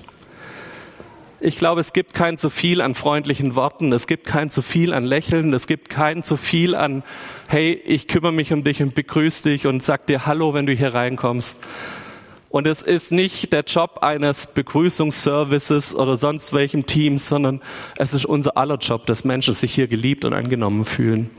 Ich 1.46 1.60
glaube, 1.60 1.80
es 1.80 1.94
gibt 1.94 2.16
kein 2.16 2.40
zu 2.40 2.50
viel 2.50 2.82
an 2.82 2.96
freundlichen 2.96 3.54
Worten, 3.54 3.94
es 3.94 4.08
gibt 4.08 4.26
kein 4.26 4.50
zu 4.50 4.64
viel 4.64 4.96
an 4.96 5.06
Lächeln, 5.06 5.54
es 5.54 5.68
gibt 5.68 5.90
kein 5.90 6.24
zu 6.24 6.38
viel 6.38 6.74
an, 6.74 7.04
hey, 7.48 7.80
ich 7.86 8.08
kümmere 8.08 8.32
mich 8.32 8.52
um 8.52 8.64
dich 8.64 8.82
und 8.82 8.96
begrüße 8.96 9.44
dich 9.44 9.68
und 9.68 9.84
sag 9.84 10.08
dir 10.08 10.26
Hallo, 10.26 10.56
wenn 10.56 10.66
du 10.66 10.74
hier 10.74 10.96
reinkommst. 10.96 11.60
Und 12.50 12.66
es 12.66 12.82
ist 12.82 13.12
nicht 13.12 13.54
der 13.54 13.62
Job 13.62 14.00
eines 14.02 14.48
Begrüßungsservices 14.48 15.94
oder 15.94 16.18
sonst 16.18 16.52
welchem 16.52 16.88
Teams, 16.88 17.30
sondern 17.30 17.62
es 17.96 18.16
ist 18.16 18.26
unser 18.26 18.58
aller 18.58 18.78
Job, 18.78 19.06
dass 19.06 19.24
Menschen 19.24 19.54
sich 19.54 19.72
hier 19.72 19.86
geliebt 19.86 20.26
und 20.26 20.34
angenommen 20.34 20.84
fühlen. 20.84 21.30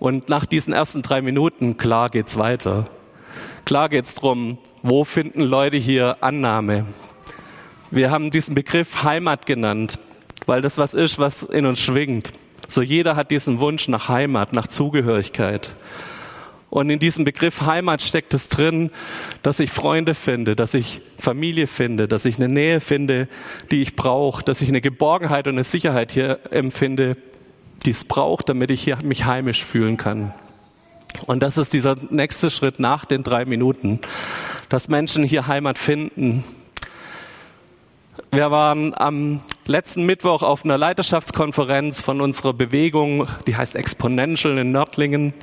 Und 0.00 0.28
nach 0.28 0.44
diesen 0.44 0.74
ersten 0.74 1.00
drei 1.00 1.22
Minuten, 1.22 1.78
klar 1.78 2.10
geht's 2.10 2.36
weiter. 2.36 2.90
Klar 3.64 3.88
geht's 3.88 4.14
drum, 4.14 4.58
wo 4.82 5.02
finden 5.04 5.40
Leute 5.40 5.78
hier 5.78 6.18
Annahme? 6.20 6.84
Wir 7.94 8.10
haben 8.10 8.30
diesen 8.30 8.56
Begriff 8.56 9.04
Heimat 9.04 9.46
genannt, 9.46 10.00
weil 10.46 10.60
das 10.62 10.78
was 10.78 10.94
ist, 10.94 11.20
was 11.20 11.44
in 11.44 11.64
uns 11.64 11.78
schwingt. 11.78 12.32
So 12.66 12.82
jeder 12.82 13.14
hat 13.14 13.30
diesen 13.30 13.60
Wunsch 13.60 13.86
nach 13.86 14.08
Heimat, 14.08 14.52
nach 14.52 14.66
Zugehörigkeit. 14.66 15.76
Und 16.70 16.90
in 16.90 16.98
diesem 16.98 17.24
Begriff 17.24 17.60
Heimat 17.60 18.02
steckt 18.02 18.34
es 18.34 18.48
drin, 18.48 18.90
dass 19.44 19.60
ich 19.60 19.70
Freunde 19.70 20.16
finde, 20.16 20.56
dass 20.56 20.74
ich 20.74 21.02
Familie 21.18 21.68
finde, 21.68 22.08
dass 22.08 22.24
ich 22.24 22.34
eine 22.34 22.52
Nähe 22.52 22.80
finde, 22.80 23.28
die 23.70 23.80
ich 23.80 23.94
brauche, 23.94 24.42
dass 24.42 24.60
ich 24.60 24.68
eine 24.68 24.80
Geborgenheit 24.80 25.46
und 25.46 25.52
eine 25.52 25.62
Sicherheit 25.62 26.10
hier 26.10 26.40
empfinde, 26.50 27.16
die 27.86 27.92
es 27.92 28.04
braucht, 28.04 28.48
damit 28.48 28.72
ich 28.72 28.82
hier 28.82 28.98
mich 29.04 29.24
heimisch 29.24 29.64
fühlen 29.64 29.98
kann. 29.98 30.34
Und 31.26 31.44
das 31.44 31.58
ist 31.58 31.72
dieser 31.72 31.94
nächste 32.10 32.50
Schritt 32.50 32.80
nach 32.80 33.04
den 33.04 33.22
drei 33.22 33.44
Minuten, 33.44 34.00
dass 34.68 34.88
Menschen 34.88 35.22
hier 35.22 35.46
Heimat 35.46 35.78
finden. 35.78 36.42
Wir 38.34 38.50
waren 38.50 38.92
am 38.96 39.42
letzten 39.64 40.06
Mittwoch 40.06 40.42
auf 40.42 40.64
einer 40.64 40.76
Leiterschaftskonferenz 40.76 42.00
von 42.00 42.20
unserer 42.20 42.52
Bewegung, 42.52 43.28
die 43.46 43.56
heißt 43.56 43.76
Exponential 43.76 44.58
in 44.58 44.72
Nördlingen. 44.72 45.34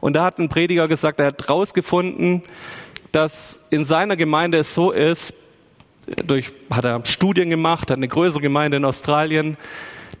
Und 0.00 0.12
da 0.12 0.22
hat 0.22 0.38
ein 0.38 0.48
Prediger 0.48 0.86
gesagt, 0.86 1.18
er 1.18 1.26
hat 1.26 1.42
herausgefunden, 1.42 2.44
dass 3.10 3.58
in 3.70 3.84
seiner 3.84 4.14
Gemeinde 4.14 4.58
es 4.58 4.72
so 4.72 4.92
ist, 4.92 5.34
durch, 6.24 6.52
hat 6.70 6.84
er 6.84 7.04
Studien 7.06 7.50
gemacht, 7.50 7.90
hat 7.90 7.96
eine 7.96 8.06
größere 8.06 8.40
Gemeinde 8.40 8.76
in 8.76 8.84
Australien, 8.84 9.56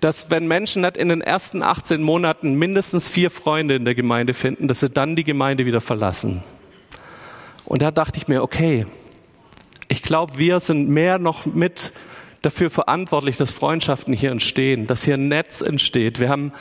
dass 0.00 0.28
wenn 0.28 0.48
Menschen 0.48 0.82
nicht 0.82 0.96
in 0.96 1.06
den 1.06 1.20
ersten 1.20 1.62
18 1.62 2.02
Monaten 2.02 2.54
mindestens 2.54 3.08
vier 3.08 3.30
Freunde 3.30 3.76
in 3.76 3.84
der 3.84 3.94
Gemeinde 3.94 4.34
finden, 4.34 4.66
dass 4.66 4.80
sie 4.80 4.90
dann 4.90 5.14
die 5.14 5.22
Gemeinde 5.22 5.66
wieder 5.66 5.80
verlassen. 5.80 6.42
Und 7.64 7.80
da 7.80 7.92
dachte 7.92 8.18
ich 8.18 8.26
mir, 8.26 8.42
okay, 8.42 8.86
ich 9.92 10.02
glaube, 10.02 10.38
wir 10.38 10.58
sind 10.58 10.88
mehr 10.88 11.18
noch 11.18 11.44
mit 11.44 11.92
dafür 12.40 12.70
verantwortlich, 12.70 13.36
dass 13.36 13.50
Freundschaften 13.50 14.14
hier 14.14 14.30
entstehen, 14.30 14.86
dass 14.86 15.04
hier 15.04 15.14
ein 15.14 15.28
Netz 15.28 15.60
entsteht. 15.60 16.18
Wir 16.18 16.30
haben 16.30 16.52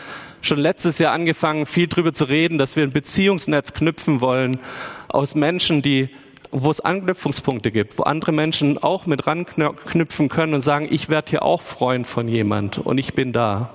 schon 0.42 0.60
letztes 0.60 0.98
Jahr 0.98 1.14
angefangen, 1.14 1.66
viel 1.66 1.88
darüber 1.88 2.14
zu 2.14 2.26
reden, 2.26 2.58
dass 2.58 2.76
wir 2.76 2.84
ein 2.84 2.92
Beziehungsnetz 2.92 3.72
knüpfen 3.72 4.20
wollen 4.20 4.60
aus 5.08 5.34
Menschen, 5.34 5.82
die 5.82 6.10
wo 6.54 6.70
es 6.70 6.82
Anknüpfungspunkte 6.82 7.72
gibt, 7.72 7.98
wo 7.98 8.04
andere 8.04 8.34
Menschen 8.34 8.78
auch 8.78 9.06
mit 9.06 9.26
ranknüpfen 9.26 10.28
können 10.28 10.54
und 10.54 10.60
sagen, 10.60 10.90
ich 10.92 11.08
werde 11.08 11.30
hier 11.30 11.44
auch 11.44 11.62
Freund 11.62 12.06
von 12.06 12.28
jemand 12.28 12.80
und 12.80 12.98
ich 12.98 13.14
bin 13.14 13.32
da. 13.32 13.70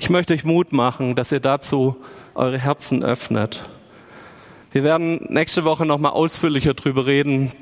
Ich 0.00 0.10
möchte 0.10 0.34
euch 0.34 0.42
Mut 0.42 0.72
machen, 0.72 1.14
dass 1.14 1.30
ihr 1.30 1.38
dazu 1.38 1.94
eure 2.34 2.58
Herzen 2.58 3.04
öffnet. 3.04 3.68
Wir 4.72 4.82
werden 4.82 5.26
nächste 5.28 5.64
Woche 5.64 5.86
nochmal 5.86 6.10
ausführlicher 6.10 6.74
darüber 6.74 7.06
reden, 7.06 7.52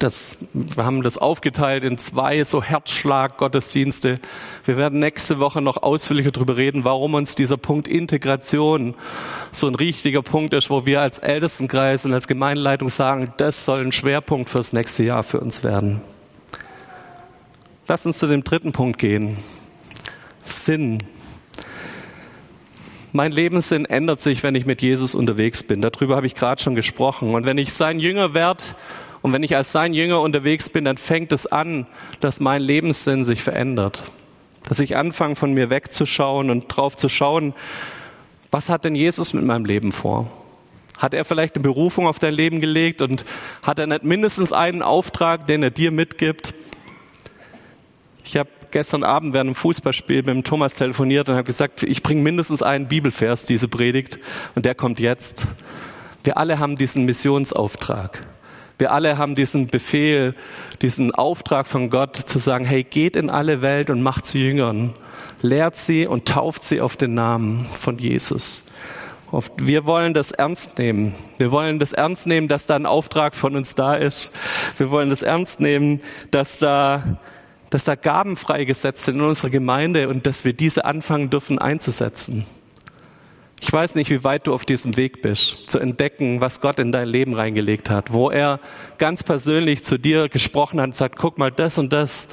das, 0.00 0.36
wir 0.52 0.84
haben 0.84 1.02
das 1.02 1.16
aufgeteilt 1.16 1.84
in 1.84 1.96
zwei 1.96 2.42
so 2.42 2.62
Herzschlag-Gottesdienste. 2.62 4.16
Wir 4.64 4.76
werden 4.76 4.98
nächste 4.98 5.38
Woche 5.38 5.62
noch 5.62 5.76
ausführlicher 5.82 6.32
darüber 6.32 6.56
reden, 6.56 6.84
warum 6.84 7.14
uns 7.14 7.36
dieser 7.36 7.56
Punkt 7.56 7.86
Integration 7.86 8.94
so 9.52 9.68
ein 9.68 9.76
richtiger 9.76 10.22
Punkt 10.22 10.54
ist, 10.54 10.70
wo 10.70 10.86
wir 10.86 11.00
als 11.00 11.18
Ältestenkreis 11.18 12.04
und 12.04 12.12
als 12.12 12.26
Gemeindeleitung 12.26 12.90
sagen, 12.90 13.32
das 13.36 13.64
soll 13.64 13.80
ein 13.80 13.92
Schwerpunkt 13.92 14.50
fürs 14.50 14.72
nächste 14.72 15.04
Jahr 15.04 15.22
für 15.22 15.38
uns 15.38 15.62
werden. 15.62 16.00
Lass 17.86 18.04
uns 18.04 18.18
zu 18.18 18.26
dem 18.26 18.42
dritten 18.42 18.72
Punkt 18.72 18.98
gehen. 18.98 19.36
Sinn. 20.44 20.98
Mein 23.12 23.30
Lebenssinn 23.30 23.84
ändert 23.84 24.20
sich, 24.20 24.42
wenn 24.42 24.56
ich 24.56 24.66
mit 24.66 24.82
Jesus 24.82 25.14
unterwegs 25.14 25.62
bin. 25.62 25.80
Darüber 25.80 26.16
habe 26.16 26.26
ich 26.26 26.34
gerade 26.34 26.60
schon 26.60 26.74
gesprochen. 26.74 27.34
Und 27.34 27.46
wenn 27.46 27.56
ich 27.56 27.72
sein 27.72 28.00
Jünger 28.00 28.34
werde, 28.34 28.64
und 29.26 29.32
wenn 29.32 29.42
ich 29.42 29.56
als 29.56 29.72
sein 29.72 29.92
Jünger 29.92 30.20
unterwegs 30.20 30.68
bin, 30.68 30.84
dann 30.84 30.98
fängt 30.98 31.32
es 31.32 31.48
an, 31.48 31.88
dass 32.20 32.38
mein 32.38 32.62
Lebenssinn 32.62 33.24
sich 33.24 33.42
verändert. 33.42 34.04
Dass 34.68 34.78
ich 34.78 34.96
anfange, 34.96 35.34
von 35.34 35.52
mir 35.52 35.68
wegzuschauen 35.68 36.48
und 36.48 36.68
drauf 36.68 36.96
zu 36.96 37.08
schauen, 37.08 37.52
was 38.52 38.68
hat 38.68 38.84
denn 38.84 38.94
Jesus 38.94 39.34
mit 39.34 39.42
meinem 39.42 39.64
Leben 39.64 39.90
vor? 39.90 40.30
Hat 40.96 41.12
er 41.12 41.24
vielleicht 41.24 41.56
eine 41.56 41.64
Berufung 41.64 42.06
auf 42.06 42.20
dein 42.20 42.34
Leben 42.34 42.60
gelegt 42.60 43.02
und 43.02 43.24
hat 43.64 43.80
er 43.80 43.88
nicht 43.88 44.04
mindestens 44.04 44.52
einen 44.52 44.80
Auftrag, 44.80 45.48
den 45.48 45.60
er 45.64 45.70
dir 45.70 45.90
mitgibt? 45.90 46.54
Ich 48.22 48.36
habe 48.36 48.50
gestern 48.70 49.02
Abend 49.02 49.34
während 49.34 49.48
einem 49.48 49.54
Fußballspiel 49.56 50.18
mit 50.18 50.28
dem 50.28 50.44
Thomas 50.44 50.74
telefoniert 50.74 51.28
und 51.28 51.34
habe 51.34 51.46
gesagt, 51.46 51.82
ich 51.82 52.04
bringe 52.04 52.22
mindestens 52.22 52.62
einen 52.62 52.86
Bibelvers, 52.86 53.42
diese 53.42 53.66
Predigt, 53.66 54.20
und 54.54 54.64
der 54.66 54.76
kommt 54.76 55.00
jetzt. 55.00 55.48
Wir 56.22 56.36
alle 56.36 56.60
haben 56.60 56.76
diesen 56.76 57.04
Missionsauftrag. 57.06 58.24
Wir 58.78 58.92
alle 58.92 59.16
haben 59.16 59.34
diesen 59.34 59.68
Befehl, 59.68 60.34
diesen 60.82 61.14
Auftrag 61.14 61.66
von 61.66 61.88
Gott 61.88 62.16
zu 62.16 62.38
sagen, 62.38 62.66
hey, 62.66 62.84
geht 62.84 63.16
in 63.16 63.30
alle 63.30 63.62
Welt 63.62 63.88
und 63.88 64.02
macht 64.02 64.26
zu 64.26 64.38
Jüngern. 64.38 64.92
Lehrt 65.40 65.76
sie 65.76 66.06
und 66.06 66.26
tauft 66.26 66.64
sie 66.64 66.80
auf 66.80 66.96
den 66.96 67.14
Namen 67.14 67.64
von 67.64 67.98
Jesus. 67.98 68.66
Wir 69.58 69.84
wollen 69.86 70.14
das 70.14 70.30
ernst 70.30 70.78
nehmen. 70.78 71.14
Wir 71.38 71.50
wollen 71.50 71.78
das 71.78 71.92
ernst 71.92 72.26
nehmen, 72.26 72.48
dass 72.48 72.66
da 72.66 72.76
ein 72.76 72.86
Auftrag 72.86 73.34
von 73.34 73.56
uns 73.56 73.74
da 73.74 73.94
ist. 73.94 74.30
Wir 74.78 74.90
wollen 74.90 75.10
das 75.10 75.22
ernst 75.22 75.58
nehmen, 75.58 76.00
dass 76.30 76.58
da, 76.58 77.18
dass 77.70 77.84
da 77.84 77.96
Gaben 77.96 78.36
freigesetzt 78.36 79.04
sind 79.04 79.16
in 79.16 79.22
unserer 79.22 79.50
Gemeinde 79.50 80.08
und 80.08 80.26
dass 80.26 80.44
wir 80.44 80.52
diese 80.52 80.84
anfangen 80.84 81.28
dürfen 81.30 81.58
einzusetzen. 81.58 82.46
Ich 83.60 83.72
weiß 83.72 83.94
nicht, 83.94 84.10
wie 84.10 84.22
weit 84.22 84.46
du 84.46 84.52
auf 84.52 84.66
diesem 84.66 84.96
Weg 84.96 85.22
bist, 85.22 85.70
zu 85.70 85.78
entdecken, 85.78 86.40
was 86.40 86.60
Gott 86.60 86.78
in 86.78 86.92
dein 86.92 87.08
Leben 87.08 87.34
reingelegt 87.34 87.88
hat, 87.88 88.12
wo 88.12 88.30
er 88.30 88.60
ganz 88.98 89.22
persönlich 89.22 89.82
zu 89.82 89.98
dir 89.98 90.28
gesprochen 90.28 90.80
hat 90.80 90.88
und 90.88 90.96
sagt, 90.96 91.16
guck 91.16 91.38
mal, 91.38 91.50
das 91.50 91.78
und 91.78 91.92
das, 91.92 92.28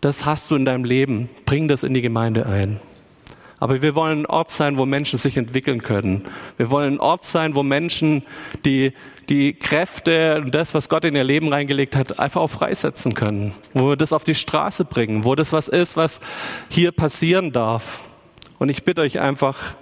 das 0.00 0.26
hast 0.26 0.50
du 0.50 0.56
in 0.56 0.66
deinem 0.66 0.84
Leben, 0.84 1.30
bring 1.46 1.66
das 1.66 1.82
in 1.82 1.94
die 1.94 2.02
Gemeinde 2.02 2.46
ein. 2.46 2.80
Aber 3.60 3.82
wir 3.82 3.94
wollen 3.94 4.22
ein 4.22 4.26
Ort 4.26 4.50
sein, 4.50 4.78
wo 4.78 4.86
Menschen 4.86 5.18
sich 5.18 5.36
entwickeln 5.36 5.82
können. 5.82 6.24
Wir 6.56 6.70
wollen 6.70 6.94
ein 6.94 7.00
Ort 7.00 7.24
sein, 7.24 7.54
wo 7.54 7.62
Menschen 7.62 8.22
die, 8.64 8.94
die 9.28 9.52
Kräfte 9.52 10.40
und 10.40 10.54
das, 10.54 10.72
was 10.72 10.88
Gott 10.88 11.04
in 11.04 11.14
ihr 11.14 11.24
Leben 11.24 11.52
reingelegt 11.52 11.94
hat, 11.94 12.18
einfach 12.18 12.40
auch 12.40 12.48
freisetzen 12.48 13.14
können. 13.14 13.52
Wo 13.74 13.90
wir 13.90 13.96
das 13.96 14.14
auf 14.14 14.24
die 14.24 14.34
Straße 14.34 14.86
bringen, 14.86 15.24
wo 15.24 15.34
das 15.34 15.52
was 15.52 15.68
ist, 15.68 15.98
was 15.98 16.20
hier 16.70 16.90
passieren 16.90 17.52
darf. 17.52 18.02
Und 18.58 18.70
ich 18.70 18.82
bitte 18.82 19.02
euch 19.02 19.20
einfach, 19.20 19.76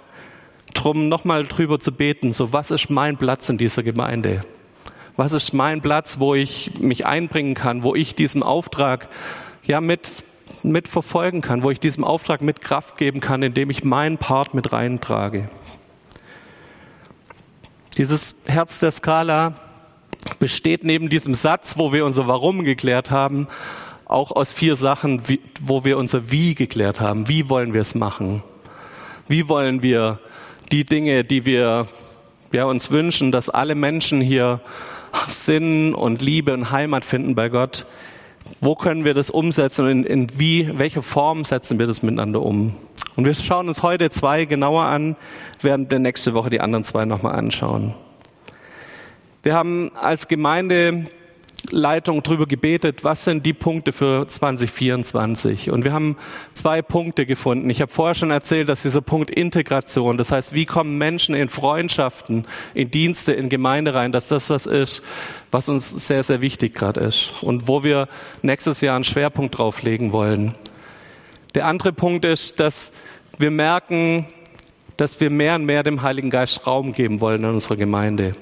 drum, 0.73 1.09
nochmal 1.09 1.45
drüber 1.45 1.79
zu 1.79 1.91
beten, 1.91 2.33
so 2.33 2.53
was 2.53 2.71
ist 2.71 2.89
mein 2.89 3.17
Platz 3.17 3.49
in 3.49 3.57
dieser 3.57 3.83
Gemeinde? 3.83 4.41
Was 5.15 5.33
ist 5.33 5.53
mein 5.53 5.81
Platz, 5.81 6.19
wo 6.19 6.33
ich 6.33 6.79
mich 6.79 7.05
einbringen 7.05 7.53
kann, 7.53 7.83
wo 7.83 7.93
ich 7.93 8.15
diesem 8.15 8.41
Auftrag 8.41 9.09
ja 9.65 9.81
mit, 9.81 10.23
mit 10.63 10.87
verfolgen 10.87 11.41
kann, 11.41 11.63
wo 11.63 11.71
ich 11.71 11.79
diesem 11.79 12.03
Auftrag 12.03 12.41
mit 12.41 12.61
Kraft 12.61 12.97
geben 12.97 13.19
kann, 13.19 13.43
indem 13.43 13.69
ich 13.69 13.83
meinen 13.83 14.17
Part 14.17 14.53
mit 14.53 14.71
reintrage? 14.71 15.49
Dieses 17.97 18.35
Herz 18.45 18.79
der 18.79 18.91
Skala 18.91 19.55
besteht 20.39 20.85
neben 20.85 21.09
diesem 21.09 21.33
Satz, 21.33 21.77
wo 21.77 21.91
wir 21.91 22.05
unser 22.05 22.27
Warum 22.27 22.63
geklärt 22.63 23.11
haben, 23.11 23.47
auch 24.05 24.31
aus 24.31 24.53
vier 24.53 24.75
Sachen, 24.75 25.21
wo 25.59 25.83
wir 25.83 25.97
unser 25.97 26.31
Wie 26.31 26.55
geklärt 26.55 27.01
haben. 27.01 27.27
Wie 27.27 27.49
wollen 27.49 27.73
wir 27.73 27.81
es 27.81 27.95
machen? 27.95 28.41
Wie 29.27 29.49
wollen 29.49 29.83
wir 29.83 30.19
die 30.71 30.85
Dinge, 30.85 31.23
die 31.23 31.45
wir 31.45 31.87
ja, 32.51 32.65
uns 32.65 32.91
wünschen, 32.91 33.31
dass 33.31 33.49
alle 33.49 33.75
Menschen 33.75 34.21
hier 34.21 34.61
Sinn 35.27 35.93
und 35.93 36.21
Liebe 36.21 36.53
und 36.53 36.71
Heimat 36.71 37.03
finden 37.05 37.35
bei 37.35 37.49
Gott. 37.49 37.85
Wo 38.61 38.75
können 38.75 39.05
wir 39.05 39.13
das 39.13 39.29
umsetzen 39.29 39.85
und 39.85 39.91
in, 39.91 40.03
in 40.03 40.39
wie, 40.39 40.77
welche 40.77 41.01
Form 41.01 41.43
setzen 41.43 41.79
wir 41.79 41.87
das 41.87 42.01
miteinander 42.03 42.41
um? 42.41 42.75
Und 43.15 43.25
wir 43.25 43.33
schauen 43.33 43.67
uns 43.67 43.83
heute 43.83 44.09
zwei 44.09 44.45
genauer 44.45 44.83
an, 44.83 45.15
werden 45.61 45.89
wir 45.89 45.99
nächste 45.99 46.33
Woche 46.33 46.49
die 46.49 46.61
anderen 46.61 46.83
zwei 46.83 47.05
nochmal 47.05 47.35
anschauen. 47.35 47.95
Wir 49.43 49.55
haben 49.55 49.91
als 49.95 50.27
Gemeinde 50.27 51.05
Leitung 51.71 52.23
drüber 52.23 52.45
gebetet, 52.45 53.03
was 53.03 53.23
sind 53.23 53.45
die 53.45 53.53
Punkte 53.53 53.91
für 53.91 54.27
2024. 54.27 55.71
Und 55.71 55.83
wir 55.83 55.93
haben 55.93 56.17
zwei 56.53 56.81
Punkte 56.81 57.25
gefunden. 57.25 57.69
Ich 57.69 57.81
habe 57.81 57.91
vorher 57.91 58.15
schon 58.15 58.31
erzählt, 58.31 58.69
dass 58.69 58.83
dieser 58.83 59.01
Punkt 59.01 59.29
Integration, 59.29 60.17
das 60.17 60.31
heißt, 60.31 60.53
wie 60.53 60.65
kommen 60.65 60.97
Menschen 60.97 61.35
in 61.35 61.49
Freundschaften, 61.49 62.45
in 62.73 62.91
Dienste, 62.91 63.33
in 63.33 63.49
Gemeinde 63.49 63.93
rein, 63.93 64.11
dass 64.11 64.27
das 64.27 64.49
was 64.49 64.65
ist, 64.65 65.01
was 65.51 65.69
uns 65.69 66.07
sehr, 66.07 66.23
sehr 66.23 66.41
wichtig 66.41 66.73
gerade 66.73 67.01
ist 67.01 67.41
und 67.41 67.67
wo 67.67 67.83
wir 67.83 68.07
nächstes 68.41 68.81
Jahr 68.81 68.95
einen 68.95 69.03
Schwerpunkt 69.03 69.57
drauf 69.57 69.83
legen 69.83 70.11
wollen. 70.11 70.55
Der 71.55 71.65
andere 71.65 71.93
Punkt 71.93 72.25
ist, 72.25 72.59
dass 72.59 72.91
wir 73.37 73.51
merken, 73.51 74.25
dass 74.97 75.19
wir 75.19 75.29
mehr 75.29 75.55
und 75.55 75.65
mehr 75.65 75.83
dem 75.83 76.01
Heiligen 76.01 76.29
Geist 76.29 76.67
Raum 76.67 76.93
geben 76.93 77.21
wollen 77.21 77.43
in 77.43 77.49
unserer 77.49 77.77
Gemeinde 77.77 78.35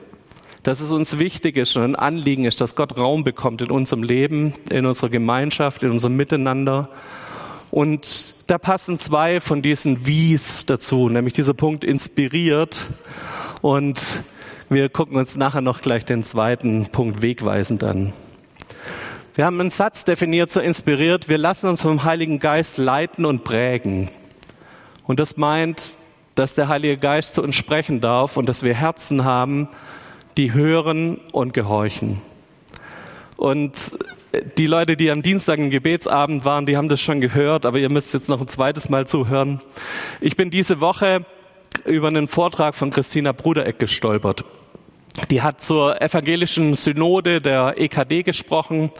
dass 0.64 0.82
es 0.82 0.92
uns 0.92 1.20
wichtig 1.20 1.58
ist 1.58 1.76
und 1.76 1.84
ein 1.84 1.96
Anliegen 1.96 2.46
ist, 2.46 2.62
dass 2.62 2.76
Gott 2.76 2.98
Raum 2.98 3.24
bekommt 3.24 3.62
in 3.62 3.72
unserem 3.72 4.04
Leben, 4.04 4.54
in 4.70 4.86
unserer 4.86 5.10
Gemeinschaft, 5.10 5.84
in 5.84 5.92
unserem 5.92 6.16
Miteinander. 6.16 6.90
Und 7.72 8.36
da 8.48 8.58
passen 8.58 8.98
zwei 8.98 9.40
von 9.40 9.62
diesen 9.62 10.06
Wies 10.06 10.66
dazu, 10.66 11.10
nämlich 11.10 11.34
dieser 11.34 11.54
Punkt 11.54 11.84
inspiriert 11.84 12.88
und 13.62 14.00
wir 14.70 14.90
gucken 14.90 15.18
uns 15.18 15.36
nachher 15.36 15.62
noch 15.62 15.82
gleich 15.82 16.04
den 16.04 16.24
zweiten 16.24 16.88
Punkt 16.88 17.22
wegweisend 17.22 17.84
an. 17.84 18.14
Wir 19.36 19.46
haben 19.46 19.60
einen 19.60 19.70
Satz 19.70 20.04
definiert, 20.04 20.52
so 20.52 20.60
inspiriert, 20.60 21.30
wir 21.30 21.38
lassen 21.38 21.68
uns 21.68 21.82
vom 21.82 22.04
Heiligen 22.04 22.40
Geist 22.40 22.78
leiten 22.78 23.24
und 23.24 23.44
prägen. 23.44 24.10
Und 25.06 25.20
das 25.20 25.38
meint, 25.38 25.94
dass 26.36 26.56
der 26.56 26.68
Heilige 26.68 26.98
Geist 26.98 27.34
zu 27.34 27.44
uns 27.44 27.56
sprechen 27.56 28.02
darf 28.02 28.36
und 28.36 28.50
dass 28.50 28.64
wir 28.64 28.74
Herzen 28.74 29.24
haben, 29.24 29.70
die 30.38 30.54
hören 30.54 31.20
und 31.32 31.54
gehorchen. 31.54 32.22
Und 33.36 33.74
die 34.58 34.68
Leute, 34.68 34.96
die 34.96 35.10
am 35.10 35.22
Dienstag 35.22 35.58
im 35.58 35.70
Gebetsabend 35.70 36.46
waren, 36.46 36.66
die 36.66 36.78
haben 36.78 36.90
das 36.90 37.02
schon 37.02 37.22
gehört, 37.22 37.66
aber 37.66 37.80
ihr 37.80 37.90
müsst 37.90 38.14
jetzt 38.14 38.30
noch 38.30 38.42
ein 38.42 38.48
zweites 38.48 38.90
Mal 38.90 39.08
zuhören. 39.08 39.62
Ich 40.22 40.36
bin 40.36 40.50
diese 40.50 40.80
Woche 40.80 41.26
über 41.86 42.08
einen 42.08 42.28
Vortrag 42.28 42.76
von 42.76 42.92
Christina 42.92 43.32
Brudereck 43.32 43.80
gestolpert. 43.80 44.46
Die 45.32 45.42
hat 45.42 45.64
zur 45.64 46.00
evangelischen 46.00 46.76
Synode 46.76 47.42
der 47.42 47.74
EKD 47.78 48.22
gesprochen 48.22 48.92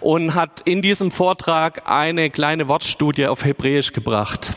und 0.00 0.34
hat 0.34 0.60
in 0.64 0.80
diesem 0.80 1.10
Vortrag 1.10 1.88
eine 1.88 2.30
kleine 2.30 2.68
Wortstudie 2.68 3.26
auf 3.26 3.44
Hebräisch 3.44 3.92
gebracht. 3.92 4.52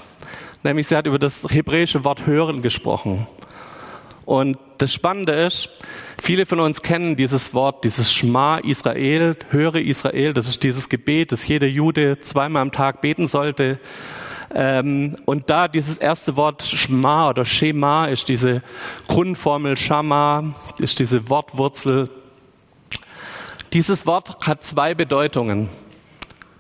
Nämlich 0.62 0.88
sie 0.88 0.96
hat 0.96 1.08
über 1.08 1.18
das 1.18 1.48
hebräische 1.50 2.04
Wort 2.04 2.28
hören 2.28 2.62
gesprochen. 2.62 3.28
Und 4.30 4.60
das 4.78 4.94
Spannende 4.94 5.32
ist, 5.32 5.70
viele 6.22 6.46
von 6.46 6.60
uns 6.60 6.84
kennen 6.84 7.16
dieses 7.16 7.56
Wort, 7.56 7.84
dieses 7.84 8.14
Schma 8.14 8.60
Israel, 8.60 9.36
höre 9.50 9.78
Israel, 9.78 10.36
das 10.36 10.48
ist 10.48 10.64
dieses 10.64 10.88
Gebet, 10.88 11.32
das 11.32 11.48
jeder 11.48 11.66
Jude 11.66 12.20
zweimal 12.22 12.62
am 12.62 12.72
Tag 12.72 13.02
beten 13.02 13.26
sollte. 13.26 13.80
Ähm, 14.54 15.18
und 15.26 15.50
da 15.50 15.68
dieses 15.68 15.98
erste 15.98 16.36
Wort 16.36 16.62
Schma 16.62 17.32
oder 17.32 17.44
Shema 17.44 18.06
ist 18.06 18.30
diese 18.30 18.62
Grundformel 19.08 19.76
Shama, 19.76 20.54
ist 20.78 21.00
diese 21.00 21.28
Wortwurzel. 21.28 22.12
Dieses 23.74 24.06
Wort 24.06 24.46
hat 24.46 24.64
zwei 24.64 24.94
Bedeutungen. 24.94 25.70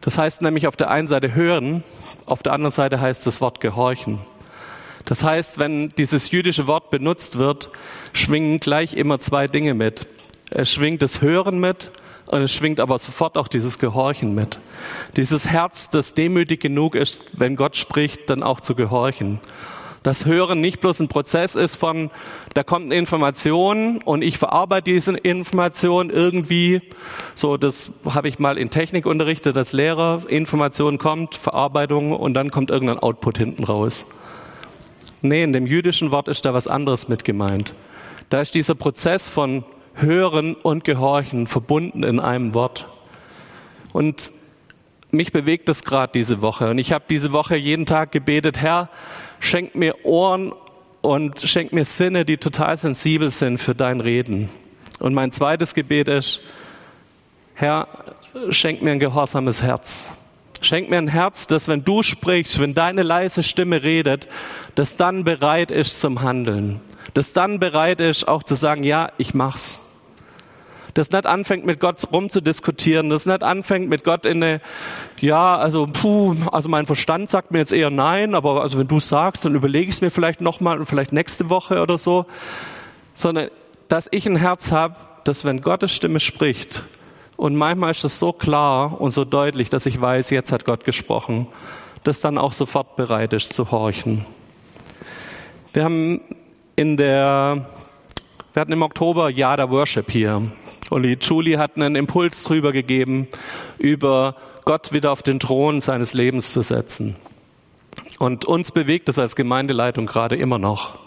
Das 0.02 0.18
heißt 0.18 0.42
nämlich 0.42 0.66
auf 0.66 0.76
der 0.76 0.90
einen 0.90 1.08
Seite 1.08 1.36
hören, 1.36 1.84
auf 2.26 2.42
der 2.42 2.54
anderen 2.54 2.72
Seite 2.72 3.00
heißt 3.00 3.28
das 3.28 3.42
Wort 3.42 3.62
gehorchen. 3.62 4.18
Das 5.10 5.24
heißt, 5.24 5.58
wenn 5.58 5.90
dieses 5.98 6.30
jüdische 6.30 6.68
Wort 6.68 6.92
benutzt 6.92 7.40
wird, 7.40 7.72
schwingen 8.14 8.60
gleich 8.60 8.94
immer 8.94 9.20
zwei 9.20 9.48
Dinge 9.48 9.74
mit. 9.74 10.06
Es 10.52 10.72
schwingt 10.72 11.02
das 11.02 11.20
Hören 11.20 11.60
mit 11.60 11.90
und 12.28 12.44
es 12.44 12.54
schwingt 12.54 12.80
aber 12.80 13.00
sofort 13.00 13.36
auch 13.36 13.48
dieses 13.48 13.80
Gehorchen 13.80 14.36
mit. 14.36 14.60
Dieses 15.18 15.48
Herz, 15.48 15.90
das 15.90 16.14
demütig 16.14 16.60
genug 16.60 16.94
ist, 16.94 17.26
wenn 17.34 17.56
Gott 17.56 17.76
spricht, 17.76 18.30
dann 18.30 18.44
auch 18.44 18.62
zu 18.62 18.76
gehorchen. 18.76 19.40
Das 20.04 20.26
Hören 20.26 20.62
nicht 20.62 20.80
bloß 20.80 21.00
ein 21.00 21.08
Prozess 21.08 21.56
ist 21.56 21.76
von, 21.76 22.12
da 22.54 22.64
kommt 22.64 22.86
eine 22.86 22.96
Information 22.96 24.04
und 24.04 24.22
ich 24.22 24.38
verarbeite 24.38 24.92
diese 24.92 25.18
Information 25.18 26.12
irgendwie. 26.12 26.82
So, 27.34 27.58
das 27.58 27.92
habe 28.06 28.28
ich 28.28 28.38
mal 28.38 28.60
in 28.60 28.70
Technik 28.70 29.08
unterrichtet, 29.08 29.56
dass 29.56 29.74
Lehrer, 29.74 30.22
Information 30.28 31.00
kommt, 31.00 31.34
Verarbeitung 31.34 32.12
und 32.12 32.36
dann 32.36 32.52
kommt 32.52 32.70
irgendein 32.70 33.00
Output 33.00 33.40
hinten 33.40 33.64
raus. 33.64 34.06
Nee, 35.22 35.44
in 35.44 35.54
dem 35.54 35.66
jüdischen 35.66 36.12
Wort 36.12 36.28
ist 36.28 36.46
da 36.46 36.54
was 36.54 36.68
anderes 36.68 37.08
mit 37.10 37.24
gemeint. 37.24 37.74
Da 38.30 38.42
ist 38.42 38.56
dieser 38.56 38.76
Prozess 38.76 39.28
von 39.28 39.64
Hören 39.96 40.56
und 40.56 40.84
Gehorchen 40.84 41.48
verbunden 41.48 42.04
in 42.04 42.20
einem 42.20 42.54
Wort. 42.54 42.88
Und 43.92 44.32
mich 45.12 45.32
bewegt 45.32 45.68
das 45.68 45.84
gerade 45.84 46.12
diese 46.14 46.42
Woche. 46.42 46.70
Und 46.70 46.78
ich 46.78 46.92
habe 46.92 47.06
diese 47.10 47.34
Woche 47.34 47.56
jeden 47.56 47.86
Tag 47.86 48.12
gebetet, 48.12 48.58
Herr, 48.58 48.90
schenk 49.40 49.76
mir 49.76 50.06
Ohren 50.06 50.54
und 51.02 51.42
schenk 51.42 51.74
mir 51.74 51.86
Sinne, 51.86 52.26
die 52.26 52.38
total 52.38 52.78
sensibel 52.78 53.32
sind 53.32 53.58
für 53.58 53.74
dein 53.74 54.02
Reden. 54.02 54.50
Und 55.00 55.14
mein 55.14 55.32
zweites 55.32 55.74
Gebet 55.74 56.08
ist, 56.08 56.42
Herr, 57.56 57.88
schenk 58.52 58.82
mir 58.82 58.92
ein 58.92 59.00
gehorsames 59.00 59.64
Herz. 59.64 60.08
Schenk 60.62 60.90
mir 60.90 60.98
ein 60.98 61.08
Herz, 61.08 61.48
das, 61.48 61.68
wenn 61.68 61.84
du 61.84 62.04
sprichst, 62.04 62.60
wenn 62.60 62.74
deine 62.74 63.04
leise 63.04 63.44
Stimme 63.44 63.84
redet, 63.84 64.28
das 64.76 64.98
dann 64.98 65.24
bereit 65.24 65.72
ist 65.72 66.00
zum 66.00 66.22
Handeln. 66.22 66.82
Das 67.14 67.34
dann 67.34 67.60
bereit 67.60 68.02
ist, 68.02 68.28
auch 68.28 68.44
zu 68.44 68.56
sagen, 68.56 68.84
ja, 68.84 69.12
ich 69.18 69.34
mach's. 69.34 69.80
Das 70.94 71.12
nicht 71.12 71.26
anfängt, 71.26 71.66
mit 71.66 71.80
Gott 71.80 72.02
rumzudiskutieren. 72.12 73.10
Das 73.10 73.26
nicht 73.26 73.44
anfängt, 73.44 73.90
mit 73.90 74.04
Gott 74.04 74.26
in 74.26 74.44
eine, 74.44 74.62
ja, 75.20 75.56
also, 75.56 75.88
puh, 75.88 76.36
also 76.52 76.68
mein 76.68 76.86
Verstand 76.86 77.30
sagt 77.30 77.52
mir 77.52 77.60
jetzt 77.60 77.72
eher 77.72 77.90
nein, 77.90 78.36
aber 78.36 78.62
also 78.62 78.78
wenn 78.78 78.88
du 78.88 79.00
sagst, 79.00 79.46
dann 79.46 79.56
überlege 79.56 79.90
ich 79.90 79.96
es 79.96 80.02
mir 80.02 80.12
vielleicht 80.12 80.42
nochmal 80.42 80.80
und 80.80 80.86
vielleicht 80.86 81.14
nächste 81.14 81.50
Woche 81.50 81.82
oder 81.82 81.98
so. 81.98 82.26
Sondern, 83.14 83.50
dass 83.88 84.08
ich 84.12 84.26
ein 84.26 84.36
Herz 84.36 84.72
habe, 84.72 84.96
dass 85.24 85.46
wenn 85.46 85.62
Gottes 85.62 85.94
Stimme 85.94 86.20
spricht, 86.20 86.84
und 87.40 87.56
manchmal 87.56 87.92
ist 87.92 88.04
es 88.04 88.20
so 88.20 88.34
klar 88.34 89.00
und 89.00 89.12
so 89.12 89.24
deutlich, 89.24 89.70
dass 89.70 89.86
ich 89.86 90.02
weiß, 90.02 90.30
jetzt 90.30 90.52
hat 90.52 90.66
Gott 90.66 90.84
gesprochen, 90.84 91.48
dass 92.04 92.20
dann 92.20 92.38
auch 92.38 92.52
sofort 92.52 92.98
bereit 92.98 93.32
ist 93.32 93.54
zu 93.54 93.72
horchen. 93.72 94.26
Wir 95.72 95.86
haben 95.86 96.20
in 96.76 96.98
der, 96.98 97.66
wir 98.52 98.60
hatten 98.60 98.74
im 98.74 98.82
Oktober 98.82 99.30
Jahr 99.30 99.56
der 99.56 99.70
Worship 99.70 100.12
hier. 100.12 100.52
Und 100.90 101.04
die 101.04 101.18
Julie 101.22 101.58
hat 101.58 101.78
einen 101.78 101.96
Impuls 101.96 102.44
drüber 102.44 102.74
gegeben, 102.74 103.30
über 103.78 104.36
Gott 104.66 104.92
wieder 104.92 105.14
auf 105.14 105.24
den 105.24 105.40
Thron 105.40 105.80
seines 105.80 106.14
Lebens 106.14 106.52
zu 106.52 106.62
setzen. 106.62 107.16
Und 108.20 108.44
uns 108.44 108.72
bewegt 108.72 109.08
es 109.08 109.18
als 109.18 109.36
Gemeindeleitung 109.38 110.06
gerade 110.06 110.36
immer 110.36 110.58
noch. 110.58 111.00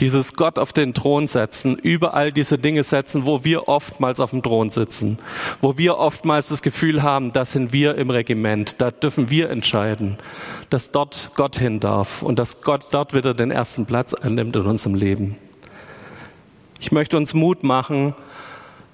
Dieses 0.00 0.34
Gott 0.34 0.58
auf 0.58 0.72
den 0.72 0.92
Thron 0.92 1.26
setzen, 1.26 1.76
überall 1.76 2.32
diese 2.32 2.58
Dinge 2.58 2.82
setzen, 2.82 3.26
wo 3.26 3.44
wir 3.44 3.68
oftmals 3.68 4.20
auf 4.20 4.30
dem 4.30 4.42
Thron 4.42 4.70
sitzen, 4.70 5.18
wo 5.60 5.78
wir 5.78 5.98
oftmals 5.98 6.48
das 6.48 6.62
Gefühl 6.62 7.02
haben, 7.02 7.32
da 7.32 7.44
sind 7.44 7.72
wir 7.72 7.96
im 7.96 8.10
Regiment, 8.10 8.76
da 8.78 8.90
dürfen 8.90 9.30
wir 9.30 9.50
entscheiden, 9.50 10.18
dass 10.70 10.90
dort 10.90 11.30
Gott 11.34 11.58
hin 11.58 11.80
darf 11.80 12.22
und 12.22 12.38
dass 12.38 12.60
Gott 12.60 12.86
dort 12.90 13.14
wieder 13.14 13.34
den 13.34 13.50
ersten 13.50 13.86
Platz 13.86 14.14
einnimmt 14.14 14.54
in 14.56 14.66
unserem 14.66 14.94
Leben. 14.94 15.36
Ich 16.80 16.92
möchte 16.92 17.16
uns 17.16 17.34
Mut 17.34 17.64
machen, 17.64 18.14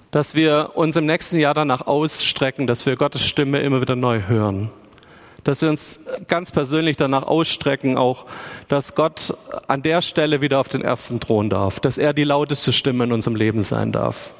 dass 0.09 0.33
wir 0.33 0.71
uns 0.75 0.95
im 0.95 1.05
nächsten 1.05 1.37
Jahr 1.37 1.53
danach 1.53 1.85
ausstrecken, 1.85 2.67
dass 2.67 2.85
wir 2.85 2.95
Gottes 2.95 3.25
Stimme 3.25 3.59
immer 3.59 3.81
wieder 3.81 3.95
neu 3.95 4.23
hören 4.27 4.71
dass 5.45 5.61
wir 5.61 5.69
uns 5.69 6.01
ganz 6.27 6.51
persönlich 6.51 6.97
danach 6.97 7.23
ausstrecken, 7.23 7.97
auch, 7.97 8.25
dass 8.67 8.95
Gott 8.95 9.37
an 9.67 9.81
der 9.81 10.01
Stelle 10.01 10.41
wieder 10.41 10.59
auf 10.59 10.67
den 10.67 10.81
ersten 10.81 11.21
Thron 11.21 11.49
darf, 11.49 11.79
dass 11.79 11.97
er 11.97 12.13
die 12.13 12.25
lauteste 12.25 12.73
Stimme 12.73 13.05
in 13.05 13.13
unserem 13.13 13.37
Leben 13.37 13.63
sein 13.63 13.93
darf, 13.93 14.31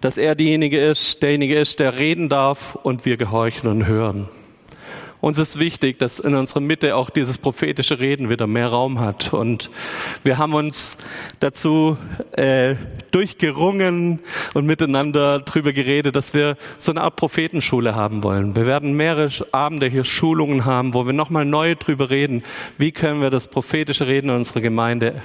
dass 0.00 0.18
er 0.18 0.34
diejenige 0.34 0.78
ist, 0.78 1.22
derjenige 1.22 1.58
ist, 1.58 1.80
der 1.80 1.98
reden 1.98 2.28
darf 2.28 2.76
und 2.82 3.04
wir 3.04 3.16
gehorchen 3.16 3.68
und 3.68 3.86
hören. 3.86 4.28
Uns 5.20 5.38
ist 5.38 5.60
wichtig, 5.60 5.98
dass 5.98 6.18
in 6.18 6.34
unserer 6.34 6.60
Mitte 6.60 6.96
auch 6.96 7.10
dieses 7.10 7.36
prophetische 7.36 7.98
Reden 7.98 8.30
wieder 8.30 8.46
mehr 8.46 8.68
Raum 8.68 9.00
hat. 9.00 9.34
Und 9.34 9.70
wir 10.24 10.38
haben 10.38 10.54
uns 10.54 10.96
dazu 11.40 11.98
äh, 12.32 12.76
durchgerungen 13.10 14.20
und 14.54 14.64
miteinander 14.64 15.40
drüber 15.40 15.72
geredet, 15.72 16.16
dass 16.16 16.32
wir 16.32 16.56
so 16.78 16.92
eine 16.92 17.02
Art 17.02 17.16
Prophetenschule 17.16 17.94
haben 17.94 18.22
wollen. 18.22 18.56
Wir 18.56 18.66
werden 18.66 18.94
mehrere 18.94 19.30
Abende 19.52 19.88
hier 19.88 20.04
Schulungen 20.04 20.64
haben, 20.64 20.94
wo 20.94 21.04
wir 21.04 21.12
nochmal 21.12 21.44
neu 21.44 21.74
drüber 21.74 22.08
reden, 22.08 22.42
wie 22.78 22.92
können 22.92 23.20
wir 23.20 23.30
das 23.30 23.48
prophetische 23.48 24.06
Reden 24.06 24.30
in 24.30 24.36
unserer 24.36 24.60
Gemeinde 24.60 25.22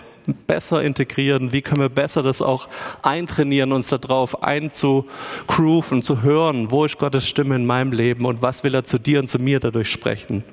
besser 0.48 0.84
integrieren, 0.84 1.52
wie 1.52 1.62
können 1.62 1.82
wir 1.82 1.90
besser 1.90 2.24
das 2.24 2.42
auch 2.42 2.68
eintrainieren, 3.02 3.72
uns 3.72 3.90
darauf 3.90 4.44
einzugrooven, 4.44 6.04
zu 6.04 6.22
hören, 6.22 6.72
wo 6.72 6.86
ist 6.86 6.98
Gottes 6.98 7.28
Stimme 7.28 7.56
in 7.56 7.66
meinem 7.66 7.92
Leben 7.92 8.26
und 8.26 8.42
was 8.42 8.64
will 8.64 8.74
er 8.74 8.84
zu 8.84 8.98
dir 8.98 9.20
und 9.20 9.30
zu 9.30 9.40
mir 9.40 9.60
dadurch 9.60 9.85
sprechen. 9.86 10.44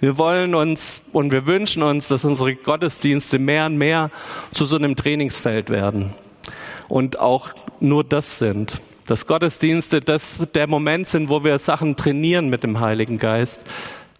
Wir 0.00 0.16
wollen 0.16 0.54
uns 0.54 1.02
und 1.12 1.32
wir 1.32 1.46
wünschen 1.46 1.82
uns, 1.82 2.06
dass 2.08 2.24
unsere 2.24 2.54
Gottesdienste 2.54 3.38
mehr 3.38 3.66
und 3.66 3.78
mehr 3.78 4.10
zu 4.52 4.64
so 4.64 4.76
einem 4.76 4.94
Trainingsfeld 4.94 5.70
werden 5.70 6.14
und 6.88 7.18
auch 7.18 7.50
nur 7.80 8.04
das 8.04 8.38
sind. 8.38 8.80
Dass 9.06 9.26
Gottesdienste 9.26 10.00
das 10.00 10.38
der 10.54 10.66
Moment 10.66 11.08
sind, 11.08 11.28
wo 11.28 11.42
wir 11.42 11.58
Sachen 11.58 11.96
trainieren 11.96 12.48
mit 12.48 12.62
dem 12.62 12.78
Heiligen 12.78 13.18
Geist. 13.18 13.62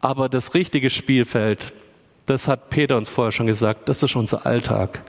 Aber 0.00 0.28
das 0.28 0.54
richtige 0.54 0.90
Spielfeld, 0.90 1.72
das 2.26 2.48
hat 2.48 2.70
Peter 2.70 2.96
uns 2.96 3.08
vorher 3.08 3.32
schon 3.32 3.46
gesagt, 3.46 3.88
das 3.88 4.02
ist 4.02 4.16
unser 4.16 4.46
Alltag. 4.46 5.02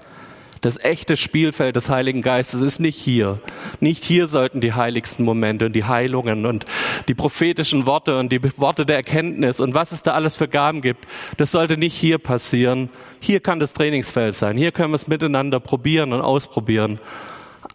Das 0.61 0.77
echte 0.77 1.15
Spielfeld 1.15 1.77
des 1.77 1.89
Heiligen 1.89 2.21
Geistes 2.21 2.61
ist 2.61 2.79
nicht 2.79 2.97
hier. 2.97 3.39
Nicht 3.79 4.03
hier 4.03 4.27
sollten 4.27 4.59
die 4.59 4.73
heiligsten 4.73 5.23
Momente 5.23 5.67
und 5.67 5.73
die 5.73 5.85
Heilungen 5.85 6.45
und 6.45 6.65
die 7.07 7.13
prophetischen 7.13 7.85
Worte 7.85 8.17
und 8.17 8.29
die 8.31 8.41
Worte 8.57 8.85
der 8.85 8.97
Erkenntnis 8.97 9.61
und 9.61 9.73
was 9.73 9.93
es 9.93 10.03
da 10.03 10.11
alles 10.11 10.35
für 10.35 10.49
Gaben 10.49 10.81
gibt, 10.81 11.07
das 11.37 11.51
sollte 11.51 11.77
nicht 11.77 11.95
hier 11.95 12.17
passieren. 12.17 12.89
Hier 13.21 13.39
kann 13.39 13.59
das 13.59 13.71
Trainingsfeld 13.73 14.35
sein. 14.35 14.57
Hier 14.57 14.73
können 14.73 14.91
wir 14.91 14.95
es 14.95 15.07
miteinander 15.07 15.61
probieren 15.61 16.11
und 16.11 16.21
ausprobieren. 16.21 16.99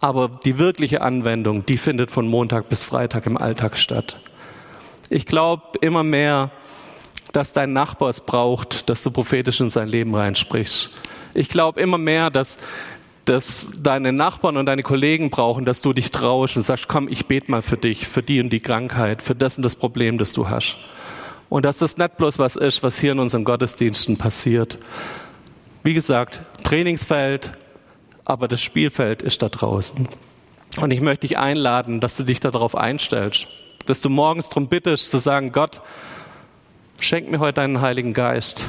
Aber 0.00 0.28
die 0.44 0.58
wirkliche 0.58 1.00
Anwendung, 1.00 1.64
die 1.64 1.78
findet 1.78 2.10
von 2.10 2.26
Montag 2.28 2.68
bis 2.68 2.84
Freitag 2.84 3.24
im 3.24 3.38
Alltag 3.38 3.78
statt. 3.78 4.18
Ich 5.08 5.24
glaube 5.24 5.62
immer 5.80 6.02
mehr, 6.02 6.50
dass 7.32 7.52
dein 7.52 7.72
Nachbar 7.72 8.10
es 8.10 8.20
braucht, 8.20 8.88
dass 8.88 9.02
du 9.02 9.10
prophetisch 9.10 9.60
in 9.60 9.70
sein 9.70 9.88
Leben 9.88 10.14
reinsprichst. 10.14 10.90
Ich 11.34 11.48
glaube 11.48 11.80
immer 11.80 11.98
mehr, 11.98 12.30
dass, 12.30 12.58
dass 13.24 13.72
deine 13.76 14.12
Nachbarn 14.12 14.56
und 14.56 14.66
deine 14.66 14.82
Kollegen 14.82 15.30
brauchen, 15.30 15.64
dass 15.64 15.80
du 15.80 15.92
dich 15.92 16.10
traust 16.10 16.56
und 16.56 16.62
sagst, 16.62 16.88
komm, 16.88 17.08
ich 17.08 17.26
bete 17.26 17.50
mal 17.50 17.62
für 17.62 17.76
dich, 17.76 18.06
für 18.06 18.22
die 18.22 18.40
und 18.40 18.50
die 18.50 18.60
Krankheit, 18.60 19.22
für 19.22 19.34
das 19.34 19.56
und 19.56 19.62
das 19.62 19.76
Problem, 19.76 20.18
das 20.18 20.32
du 20.32 20.48
hast. 20.48 20.76
Und 21.48 21.64
dass 21.64 21.78
das 21.78 21.96
nicht 21.96 22.16
bloß 22.16 22.38
was 22.38 22.56
ist, 22.56 22.82
was 22.82 22.98
hier 22.98 23.12
in 23.12 23.18
unseren 23.18 23.44
Gottesdiensten 23.44 24.16
passiert. 24.16 24.78
Wie 25.82 25.94
gesagt, 25.94 26.40
Trainingsfeld, 26.62 27.52
aber 28.24 28.48
das 28.48 28.60
Spielfeld 28.60 29.22
ist 29.22 29.42
da 29.42 29.48
draußen. 29.48 30.08
Und 30.80 30.90
ich 30.90 31.00
möchte 31.00 31.26
dich 31.26 31.38
einladen, 31.38 32.00
dass 32.00 32.16
du 32.16 32.24
dich 32.24 32.40
darauf 32.40 32.74
einstellst, 32.74 33.46
dass 33.86 34.00
du 34.00 34.08
morgens 34.08 34.48
darum 34.48 34.68
bittest, 34.68 35.10
zu 35.10 35.18
sagen, 35.18 35.52
Gott, 35.52 35.80
schenk 36.98 37.30
mir 37.30 37.38
heute 37.38 37.60
deinen 37.60 37.80
Heiligen 37.80 38.14
Geist. 38.14 38.64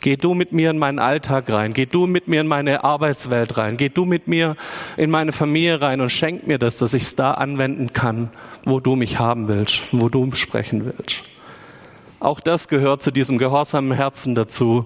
Geh 0.00 0.16
du 0.16 0.34
mit 0.34 0.52
mir 0.52 0.70
in 0.70 0.78
meinen 0.78 0.98
Alltag 0.98 1.52
rein. 1.52 1.72
Geh 1.74 1.86
du 1.86 2.06
mit 2.06 2.26
mir 2.26 2.40
in 2.40 2.46
meine 2.46 2.84
Arbeitswelt 2.84 3.58
rein. 3.58 3.76
Geh 3.76 3.90
du 3.90 4.04
mit 4.04 4.28
mir 4.28 4.56
in 4.96 5.10
meine 5.10 5.32
Familie 5.32 5.82
rein 5.82 6.00
und 6.00 6.10
schenk 6.10 6.46
mir 6.46 6.58
das, 6.58 6.78
dass 6.78 6.94
ich 6.94 7.02
es 7.02 7.16
da 7.16 7.32
anwenden 7.32 7.92
kann, 7.92 8.30
wo 8.64 8.80
du 8.80 8.96
mich 8.96 9.18
haben 9.18 9.48
willst, 9.48 9.92
wo 9.92 10.08
du 10.08 10.32
sprechen 10.32 10.86
willst. 10.86 11.22
Auch 12.18 12.40
das 12.40 12.68
gehört 12.68 13.02
zu 13.02 13.10
diesem 13.10 13.38
gehorsamen 13.38 13.92
Herzen 13.92 14.34
dazu, 14.34 14.84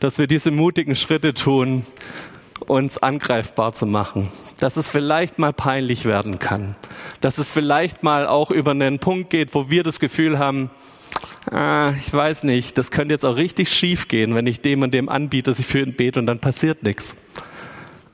dass 0.00 0.18
wir 0.18 0.26
diese 0.26 0.50
mutigen 0.50 0.94
Schritte 0.94 1.32
tun, 1.32 1.86
uns 2.66 2.98
angreifbar 2.98 3.74
zu 3.74 3.86
machen. 3.86 4.28
Dass 4.58 4.76
es 4.76 4.88
vielleicht 4.88 5.38
mal 5.38 5.52
peinlich 5.52 6.04
werden 6.04 6.38
kann. 6.38 6.76
Dass 7.20 7.38
es 7.38 7.50
vielleicht 7.50 8.02
mal 8.02 8.26
auch 8.26 8.50
über 8.50 8.72
einen 8.72 8.98
Punkt 8.98 9.30
geht, 9.30 9.54
wo 9.54 9.70
wir 9.70 9.82
das 9.82 10.00
Gefühl 10.00 10.38
haben, 10.38 10.70
ah, 11.50 11.92
ich 12.04 12.12
weiß 12.12 12.42
nicht, 12.42 12.76
das 12.78 12.90
könnte 12.90 13.14
jetzt 13.14 13.24
auch 13.24 13.36
richtig 13.36 13.70
schief 13.70 14.08
gehen, 14.08 14.34
wenn 14.34 14.46
ich 14.46 14.60
dem 14.60 14.82
und 14.82 14.92
dem 14.92 15.08
anbiete, 15.08 15.50
dass 15.50 15.58
ich 15.58 15.66
für 15.66 15.80
ihn 15.80 15.94
bete 15.94 16.18
und 16.18 16.26
dann 16.26 16.38
passiert 16.38 16.82
nichts. 16.82 17.16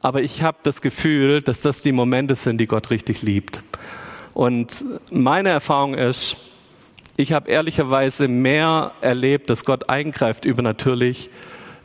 Aber 0.01 0.23
ich 0.23 0.43
habe 0.43 0.59
das 0.63 0.83
Gefühl, 0.83 1.43
dass 1.43 1.61
das 1.61 1.81
die 1.81 1.93
Momente 1.93 2.35
sind, 2.35 2.59
die 2.59 2.67
Gott 2.67 2.91
richtig 2.91 3.23
liebt. 3.23 3.63
Und 4.35 4.85
meine 5.11 5.51
Erfahrung 5.51 5.95
ist, 5.95 6.37
ich 7.17 7.33
habe 7.33 7.51
ehrlicherweise 7.51 8.27
mehr 8.27 8.93
erlebt, 9.01 9.51
dass 9.51 9.65
Gott 9.65 9.89
eingreift 9.89 10.45
übernatürlich, 10.45 11.31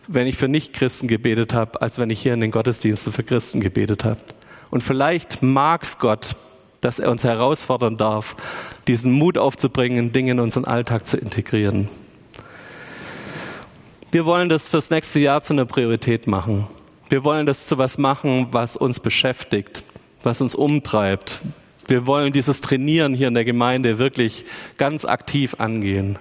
wenn 0.08 0.26
ich 0.26 0.38
für 0.38 0.48
Nichtchristen 0.48 1.08
gebetet 1.08 1.54
habe, 1.54 1.82
als 1.82 2.00
wenn 2.00 2.10
ich 2.10 2.22
hier 2.22 2.34
in 2.34 2.40
den 2.40 2.52
Gottesdiensten 2.52 3.12
für 3.12 3.24
Christen 3.24 3.60
gebetet 3.60 4.06
habe. 4.06 4.22
Und 4.70 4.82
vielleicht 4.82 5.44
mag's 5.44 6.00
Gott 6.00 6.36
dass 6.82 7.00
er 7.00 7.10
uns 7.12 7.24
herausfordern 7.24 7.98
darf, 7.98 8.36
diesen 8.88 9.12
Mut 9.12 9.38
aufzubringen, 9.38 10.12
Dinge 10.12 10.32
in 10.32 10.40
unseren 10.40 10.66
Alltag 10.66 11.08
zu 11.08 11.18
integrieren. 11.18 11.90
Wir 14.12 14.26
wollen 14.26 14.50
das 14.50 14.70
fürs 14.70 14.90
nächste 14.90 15.20
Jahr 15.20 15.44
zu 15.44 15.54
einer 15.54 15.66
Priorität 15.66 16.28
machen. 16.28 16.68
Wir 17.10 17.24
wollen 17.24 17.46
das 17.46 17.68
zu 17.68 17.78
was 17.78 17.98
machen, 17.98 18.48
was 18.52 18.78
uns 18.78 19.00
beschäftigt, 19.00 19.84
was 20.24 20.42
uns 20.42 20.56
umtreibt. 20.56 21.42
Wir 21.88 22.06
wollen 22.06 22.34
dieses 22.34 22.62
Trainieren 22.62 23.14
hier 23.14 23.30
in 23.30 23.34
der 23.34 23.46
Gemeinde 23.46 23.98
wirklich 23.98 24.46
ganz 24.78 25.06
aktiv 25.06 25.56
angehen. 25.58 26.20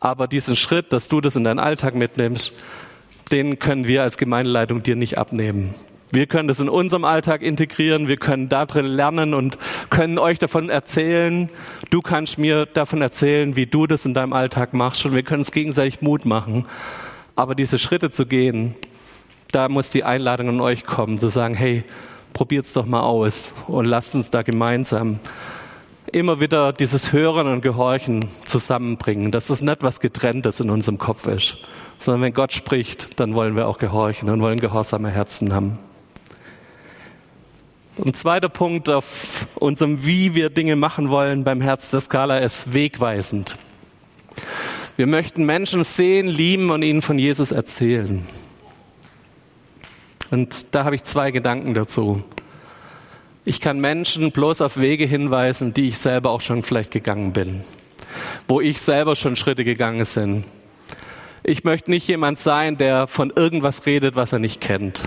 Aber 0.00 0.28
diesen 0.28 0.54
Schritt, 0.54 0.92
dass 0.92 1.08
du 1.08 1.20
das 1.20 1.34
in 1.36 1.44
deinen 1.44 1.58
Alltag 1.58 1.94
mitnimmst, 1.94 2.52
den 3.30 3.58
können 3.58 3.86
wir 3.86 4.02
als 4.02 4.16
Gemeindeleitung 4.16 4.82
dir 4.82 4.96
nicht 4.96 5.18
abnehmen. 5.18 5.74
Wir 6.10 6.26
können 6.26 6.48
das 6.48 6.60
in 6.60 6.68
unserem 6.68 7.04
Alltag 7.04 7.42
integrieren, 7.42 8.08
wir 8.08 8.16
können 8.16 8.48
da 8.48 8.64
drin 8.64 8.86
lernen 8.86 9.34
und 9.34 9.58
können 9.90 10.18
euch 10.18 10.38
davon 10.38 10.70
erzählen. 10.70 11.50
Du 11.90 12.00
kannst 12.00 12.38
mir 12.38 12.64
davon 12.64 13.02
erzählen, 13.02 13.56
wie 13.56 13.66
du 13.66 13.86
das 13.86 14.06
in 14.06 14.14
deinem 14.14 14.32
Alltag 14.32 14.72
machst 14.72 15.04
und 15.04 15.14
wir 15.14 15.22
können 15.22 15.40
uns 15.40 15.52
gegenseitig 15.52 16.00
Mut 16.00 16.24
machen. 16.24 16.64
Aber 17.36 17.54
diese 17.54 17.78
Schritte 17.78 18.10
zu 18.10 18.24
gehen, 18.24 18.74
da 19.52 19.68
muss 19.68 19.90
die 19.90 20.04
Einladung 20.04 20.48
an 20.48 20.60
euch 20.60 20.84
kommen, 20.84 21.18
zu 21.18 21.28
sagen, 21.28 21.54
hey, 21.54 21.84
probiert's 22.32 22.72
doch 22.72 22.86
mal 22.86 23.00
aus 23.00 23.52
und 23.66 23.84
lasst 23.84 24.14
uns 24.14 24.30
da 24.30 24.42
gemeinsam 24.42 25.20
immer 26.12 26.40
wieder 26.40 26.72
dieses 26.72 27.12
Hören 27.12 27.46
und 27.48 27.60
Gehorchen 27.60 28.24
zusammenbringen, 28.46 29.30
dass 29.30 29.50
es 29.50 29.60
nicht 29.60 29.82
was 29.82 30.00
Getrenntes 30.00 30.60
in 30.60 30.70
unserem 30.70 30.98
Kopf 30.98 31.26
ist, 31.26 31.58
sondern 31.98 32.22
wenn 32.22 32.32
Gott 32.32 32.52
spricht, 32.52 33.20
dann 33.20 33.34
wollen 33.34 33.56
wir 33.56 33.68
auch 33.68 33.78
gehorchen 33.78 34.30
und 34.30 34.40
wollen 34.40 34.58
gehorsame 34.58 35.10
Herzen 35.10 35.52
haben. 35.54 35.78
Ein 38.04 38.14
zweiter 38.14 38.48
Punkt 38.48 38.88
auf 38.88 39.48
unserem 39.56 40.06
Wie 40.06 40.34
wir 40.36 40.50
Dinge 40.50 40.76
machen 40.76 41.10
wollen 41.10 41.42
beim 41.42 41.60
Herz 41.60 41.90
der 41.90 42.00
Skala 42.00 42.38
ist 42.38 42.72
wegweisend. 42.72 43.56
Wir 44.96 45.08
möchten 45.08 45.44
Menschen 45.44 45.82
sehen, 45.82 46.28
lieben 46.28 46.70
und 46.70 46.82
ihnen 46.82 47.02
von 47.02 47.18
Jesus 47.18 47.50
erzählen. 47.50 48.24
Und 50.30 50.74
da 50.74 50.84
habe 50.84 50.94
ich 50.94 51.02
zwei 51.04 51.32
Gedanken 51.32 51.74
dazu. 51.74 52.22
Ich 53.44 53.60
kann 53.60 53.80
Menschen 53.80 54.30
bloß 54.30 54.60
auf 54.60 54.76
Wege 54.76 55.06
hinweisen, 55.06 55.74
die 55.74 55.88
ich 55.88 55.98
selber 55.98 56.30
auch 56.30 56.40
schon 56.40 56.62
vielleicht 56.62 56.92
gegangen 56.92 57.32
bin, 57.32 57.62
wo 58.46 58.60
ich 58.60 58.80
selber 58.80 59.16
schon 59.16 59.34
Schritte 59.34 59.64
gegangen 59.64 60.06
bin. 60.14 60.44
Ich 61.42 61.64
möchte 61.64 61.90
nicht 61.90 62.06
jemand 62.06 62.38
sein, 62.38 62.76
der 62.76 63.08
von 63.08 63.32
irgendwas 63.34 63.86
redet, 63.86 64.14
was 64.14 64.32
er 64.32 64.38
nicht 64.38 64.60
kennt 64.60 65.02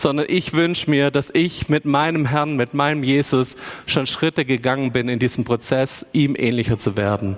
sondern 0.00 0.26
ich 0.28 0.54
wünsche 0.54 0.88
mir, 0.88 1.10
dass 1.10 1.30
ich 1.34 1.68
mit 1.68 1.84
meinem 1.84 2.24
Herrn, 2.26 2.56
mit 2.56 2.72
meinem 2.72 3.02
Jesus 3.02 3.56
schon 3.86 4.06
Schritte 4.06 4.44
gegangen 4.44 4.92
bin 4.92 5.08
in 5.08 5.18
diesem 5.18 5.44
Prozess, 5.44 6.06
ihm 6.12 6.34
ähnlicher 6.36 6.78
zu 6.78 6.96
werden. 6.96 7.36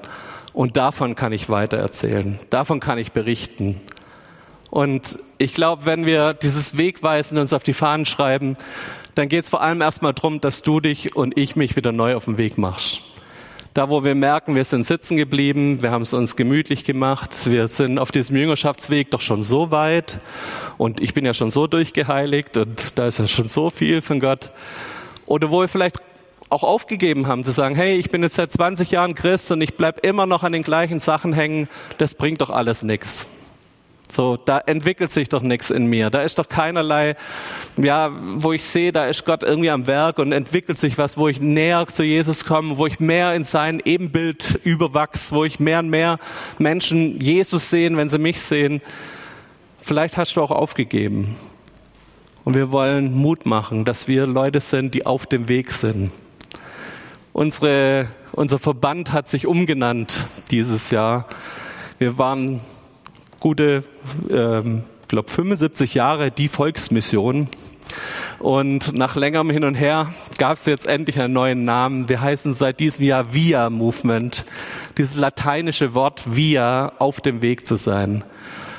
Und 0.52 0.76
davon 0.76 1.14
kann 1.14 1.32
ich 1.32 1.48
weiter 1.48 1.78
erzählen. 1.78 2.38
Davon 2.50 2.78
kann 2.78 2.98
ich 2.98 3.12
berichten. 3.12 3.80
Und 4.70 5.18
ich 5.38 5.54
glaube, 5.54 5.86
wenn 5.86 6.06
wir 6.06 6.34
dieses 6.34 6.76
Wegweisen 6.76 7.36
uns 7.36 7.52
auf 7.52 7.62
die 7.64 7.74
Fahnen 7.74 8.06
schreiben, 8.06 8.56
dann 9.14 9.28
geht 9.28 9.44
es 9.44 9.50
vor 9.50 9.60
allem 9.60 9.80
erstmal 9.80 10.12
darum, 10.12 10.40
dass 10.40 10.62
du 10.62 10.80
dich 10.80 11.16
und 11.16 11.36
ich 11.36 11.56
mich 11.56 11.76
wieder 11.76 11.92
neu 11.92 12.14
auf 12.14 12.26
den 12.26 12.38
Weg 12.38 12.58
machst. 12.58 13.00
Da, 13.74 13.88
wo 13.88 14.04
wir 14.04 14.14
merken, 14.14 14.54
wir 14.54 14.64
sind 14.64 14.84
sitzen 14.84 15.16
geblieben, 15.16 15.80
wir 15.80 15.90
haben 15.90 16.02
es 16.02 16.12
uns 16.12 16.36
gemütlich 16.36 16.84
gemacht, 16.84 17.50
wir 17.50 17.68
sind 17.68 17.98
auf 17.98 18.12
diesem 18.12 18.36
Jüngerschaftsweg 18.36 19.10
doch 19.10 19.22
schon 19.22 19.42
so 19.42 19.70
weit 19.70 20.18
und 20.76 21.00
ich 21.00 21.14
bin 21.14 21.24
ja 21.24 21.32
schon 21.32 21.50
so 21.50 21.66
durchgeheiligt 21.66 22.58
und 22.58 22.98
da 22.98 23.06
ist 23.06 23.18
ja 23.18 23.26
schon 23.26 23.48
so 23.48 23.70
viel 23.70 24.02
von 24.02 24.20
Gott. 24.20 24.50
Oder 25.24 25.50
wo 25.50 25.62
wir 25.62 25.68
vielleicht 25.68 26.02
auch 26.50 26.64
aufgegeben 26.64 27.28
haben, 27.28 27.44
zu 27.44 27.50
sagen, 27.50 27.74
hey, 27.74 27.96
ich 27.96 28.10
bin 28.10 28.22
jetzt 28.22 28.34
seit 28.34 28.52
20 28.52 28.90
Jahren 28.90 29.14
Christ 29.14 29.50
und 29.50 29.62
ich 29.62 29.74
bleib 29.74 30.04
immer 30.04 30.26
noch 30.26 30.42
an 30.42 30.52
den 30.52 30.64
gleichen 30.64 30.98
Sachen 30.98 31.32
hängen, 31.32 31.66
das 31.96 32.14
bringt 32.14 32.42
doch 32.42 32.50
alles 32.50 32.82
nichts. 32.82 33.26
So, 34.12 34.36
da 34.36 34.58
entwickelt 34.58 35.10
sich 35.10 35.30
doch 35.30 35.40
nichts 35.40 35.70
in 35.70 35.86
mir. 35.86 36.10
Da 36.10 36.20
ist 36.20 36.38
doch 36.38 36.46
keinerlei, 36.46 37.16
ja, 37.78 38.12
wo 38.34 38.52
ich 38.52 38.62
sehe, 38.62 38.92
da 38.92 39.06
ist 39.06 39.24
Gott 39.24 39.42
irgendwie 39.42 39.70
am 39.70 39.86
Werk 39.86 40.18
und 40.18 40.32
entwickelt 40.32 40.78
sich 40.78 40.98
was, 40.98 41.16
wo 41.16 41.28
ich 41.28 41.40
näher 41.40 41.86
zu 41.86 42.02
Jesus 42.02 42.44
komme, 42.44 42.76
wo 42.76 42.86
ich 42.86 43.00
mehr 43.00 43.34
in 43.34 43.44
sein 43.44 43.80
Ebenbild 43.82 44.60
überwachs, 44.64 45.32
wo 45.32 45.46
ich 45.46 45.60
mehr 45.60 45.78
und 45.78 45.88
mehr 45.88 46.18
Menschen 46.58 47.22
Jesus 47.22 47.70
sehen, 47.70 47.96
wenn 47.96 48.10
sie 48.10 48.18
mich 48.18 48.42
sehen. 48.42 48.82
Vielleicht 49.80 50.18
hast 50.18 50.36
du 50.36 50.42
auch 50.42 50.50
aufgegeben. 50.50 51.36
Und 52.44 52.52
wir 52.52 52.70
wollen 52.70 53.14
Mut 53.14 53.46
machen, 53.46 53.86
dass 53.86 54.08
wir 54.08 54.26
Leute 54.26 54.60
sind, 54.60 54.92
die 54.92 55.06
auf 55.06 55.24
dem 55.24 55.48
Weg 55.48 55.72
sind. 55.72 56.12
Unsere, 57.32 58.08
unser 58.32 58.58
Verband 58.58 59.10
hat 59.10 59.30
sich 59.30 59.46
umgenannt 59.46 60.26
dieses 60.50 60.90
Jahr. 60.90 61.28
Wir 61.96 62.18
waren 62.18 62.60
gute, 63.42 63.82
ähm, 64.30 64.84
glaube 65.08 65.28
75 65.28 65.94
Jahre 65.94 66.30
die 66.30 66.46
Volksmission. 66.48 67.48
Und 68.38 68.96
nach 68.96 69.16
längerem 69.16 69.50
Hin 69.50 69.64
und 69.64 69.74
Her 69.74 70.14
gab 70.38 70.58
es 70.58 70.64
jetzt 70.64 70.86
endlich 70.86 71.20
einen 71.20 71.34
neuen 71.34 71.64
Namen. 71.64 72.08
Wir 72.08 72.20
heißen 72.20 72.54
seit 72.54 72.78
diesem 72.78 73.04
Jahr 73.04 73.34
Via 73.34 73.68
Movement. 73.68 74.44
Dieses 74.96 75.16
lateinische 75.16 75.92
Wort 75.92 76.22
Via, 76.24 76.92
auf 76.98 77.20
dem 77.20 77.42
Weg 77.42 77.66
zu 77.66 77.74
sein, 77.74 78.22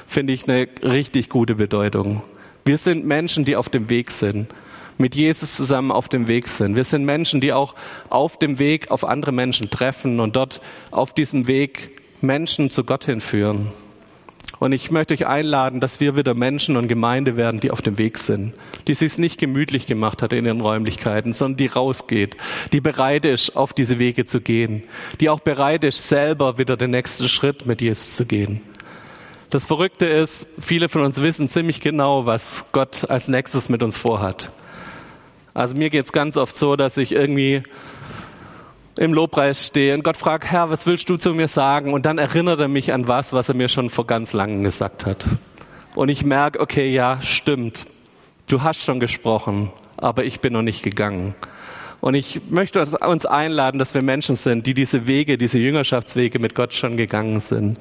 finde 0.08 0.32
ich 0.32 0.48
eine 0.48 0.70
richtig 0.82 1.28
gute 1.28 1.56
Bedeutung. 1.56 2.24
Wir 2.64 2.78
sind 2.78 3.06
Menschen, 3.06 3.44
die 3.44 3.58
auf 3.58 3.68
dem 3.68 3.90
Weg 3.90 4.12
sind, 4.12 4.48
mit 4.98 5.14
Jesus 5.14 5.58
zusammen 5.58 5.92
auf 5.92 6.08
dem 6.08 6.30
Weg 6.30 6.48
sind. 6.48 6.78
Wir 6.78 6.86
sind 6.86 7.04
Menschen, 7.04 7.42
die 7.42 7.52
auch 7.52 7.76
auf 8.10 8.40
dem 8.40 8.60
Weg 8.60 8.92
auf 8.92 9.04
andere 9.04 9.34
Menschen 9.34 9.70
treffen 9.70 10.22
und 10.22 10.38
dort 10.38 10.62
auf 10.90 11.14
diesem 11.14 11.48
Weg 11.48 12.02
Menschen 12.22 12.70
zu 12.70 12.86
Gott 12.86 13.04
hinführen. 13.04 13.68
Und 14.64 14.72
ich 14.72 14.92
möchte 14.92 15.14
euch 15.14 15.28
einladen, 15.28 15.82
dass 15.82 16.00
wir 16.00 16.16
wieder 16.16 16.34
Menschen 16.34 16.78
und 16.78 16.88
Gemeinde 16.88 17.36
werden, 17.36 17.60
die 17.60 17.70
auf 17.70 17.82
dem 17.82 17.98
Weg 17.98 18.18
sind, 18.18 18.54
die 18.88 18.94
sich 18.94 19.18
nicht 19.18 19.38
gemütlich 19.38 19.88
gemacht 19.88 20.22
hat 20.22 20.32
in 20.32 20.46
ihren 20.46 20.62
Räumlichkeiten, 20.62 21.34
sondern 21.34 21.58
die 21.58 21.66
rausgeht, 21.66 22.38
die 22.72 22.80
bereit 22.80 23.26
ist, 23.26 23.58
auf 23.58 23.74
diese 23.74 24.00
Wege 24.00 24.24
zu 24.24 24.40
gehen, 24.40 24.84
die 25.20 25.30
auch 25.30 25.42
bereit 25.42 25.84
ist, 25.84 26.08
selber 26.08 26.60
wieder 26.60 26.78
den 26.78 26.92
nächsten 26.92 27.28
Schritt 27.28 27.66
mit 27.66 27.82
Jesus 27.82 28.16
zu 28.16 28.26
gehen. 28.26 28.62
Das 29.50 29.66
Verrückte 29.66 30.06
ist, 30.06 30.48
viele 30.62 30.88
von 30.88 31.02
uns 31.02 31.22
wissen 31.22 31.50
ziemlich 31.50 31.82
genau, 31.82 32.26
was 32.26 32.64
Gott 32.72 33.10
als 33.10 33.28
nächstes 33.28 33.68
mit 33.68 33.84
uns 33.84 33.98
vorhat. 33.98 34.50
Also 35.54 35.76
mir 35.76 35.90
geht's 35.90 36.14
ganz 36.14 36.38
oft 36.38 36.58
so, 36.58 36.78
dass 36.78 36.96
ich 36.96 37.12
irgendwie 37.12 37.64
im 38.98 39.14
Lobpreis 39.14 39.68
stehe 39.68 39.96
und 39.96 40.04
Gott 40.04 40.18
fragt, 40.18 40.46
Herr, 40.52 40.70
was 40.70 40.86
willst 40.86 41.10
du 41.10 41.18
zu 41.18 41.34
mir 41.34 41.48
sagen? 41.48 41.94
Und 41.94 42.06
dann 42.06 42.18
erinnert 42.18 42.60
er 42.60 42.68
mich 42.68 42.94
an 42.94 43.08
was, 43.08 43.34
was 43.34 43.50
er 43.50 43.56
mir 43.56 43.68
schon 43.68 43.90
vor 43.90 44.06
ganz 44.06 44.34
langem 44.34 44.64
gesagt 44.64 45.06
hat. 45.06 45.26
Und 45.96 46.10
ich 46.10 46.24
merke, 46.24 46.60
okay, 46.60 46.92
ja, 46.92 47.22
stimmt. 47.22 47.86
Du 48.48 48.62
hast 48.62 48.82
schon 48.82 49.00
gesprochen, 49.00 49.72
aber 49.98 50.26
ich 50.26 50.42
bin 50.42 50.54
noch 50.54 50.62
nicht 50.62 50.84
gegangen. 50.84 51.36
Und 52.02 52.16
ich 52.16 52.42
möchte 52.50 52.82
uns 52.82 53.26
einladen, 53.26 53.78
dass 53.78 53.94
wir 53.94 54.04
Menschen 54.04 54.36
sind, 54.36 54.68
die 54.68 54.74
diese 54.74 55.08
Wege, 55.08 55.38
diese 55.38 55.58
Jüngerschaftswege 55.58 56.38
mit 56.38 56.54
Gott 56.54 56.74
schon 56.74 56.98
gegangen 56.98 57.40
sind. 57.40 57.80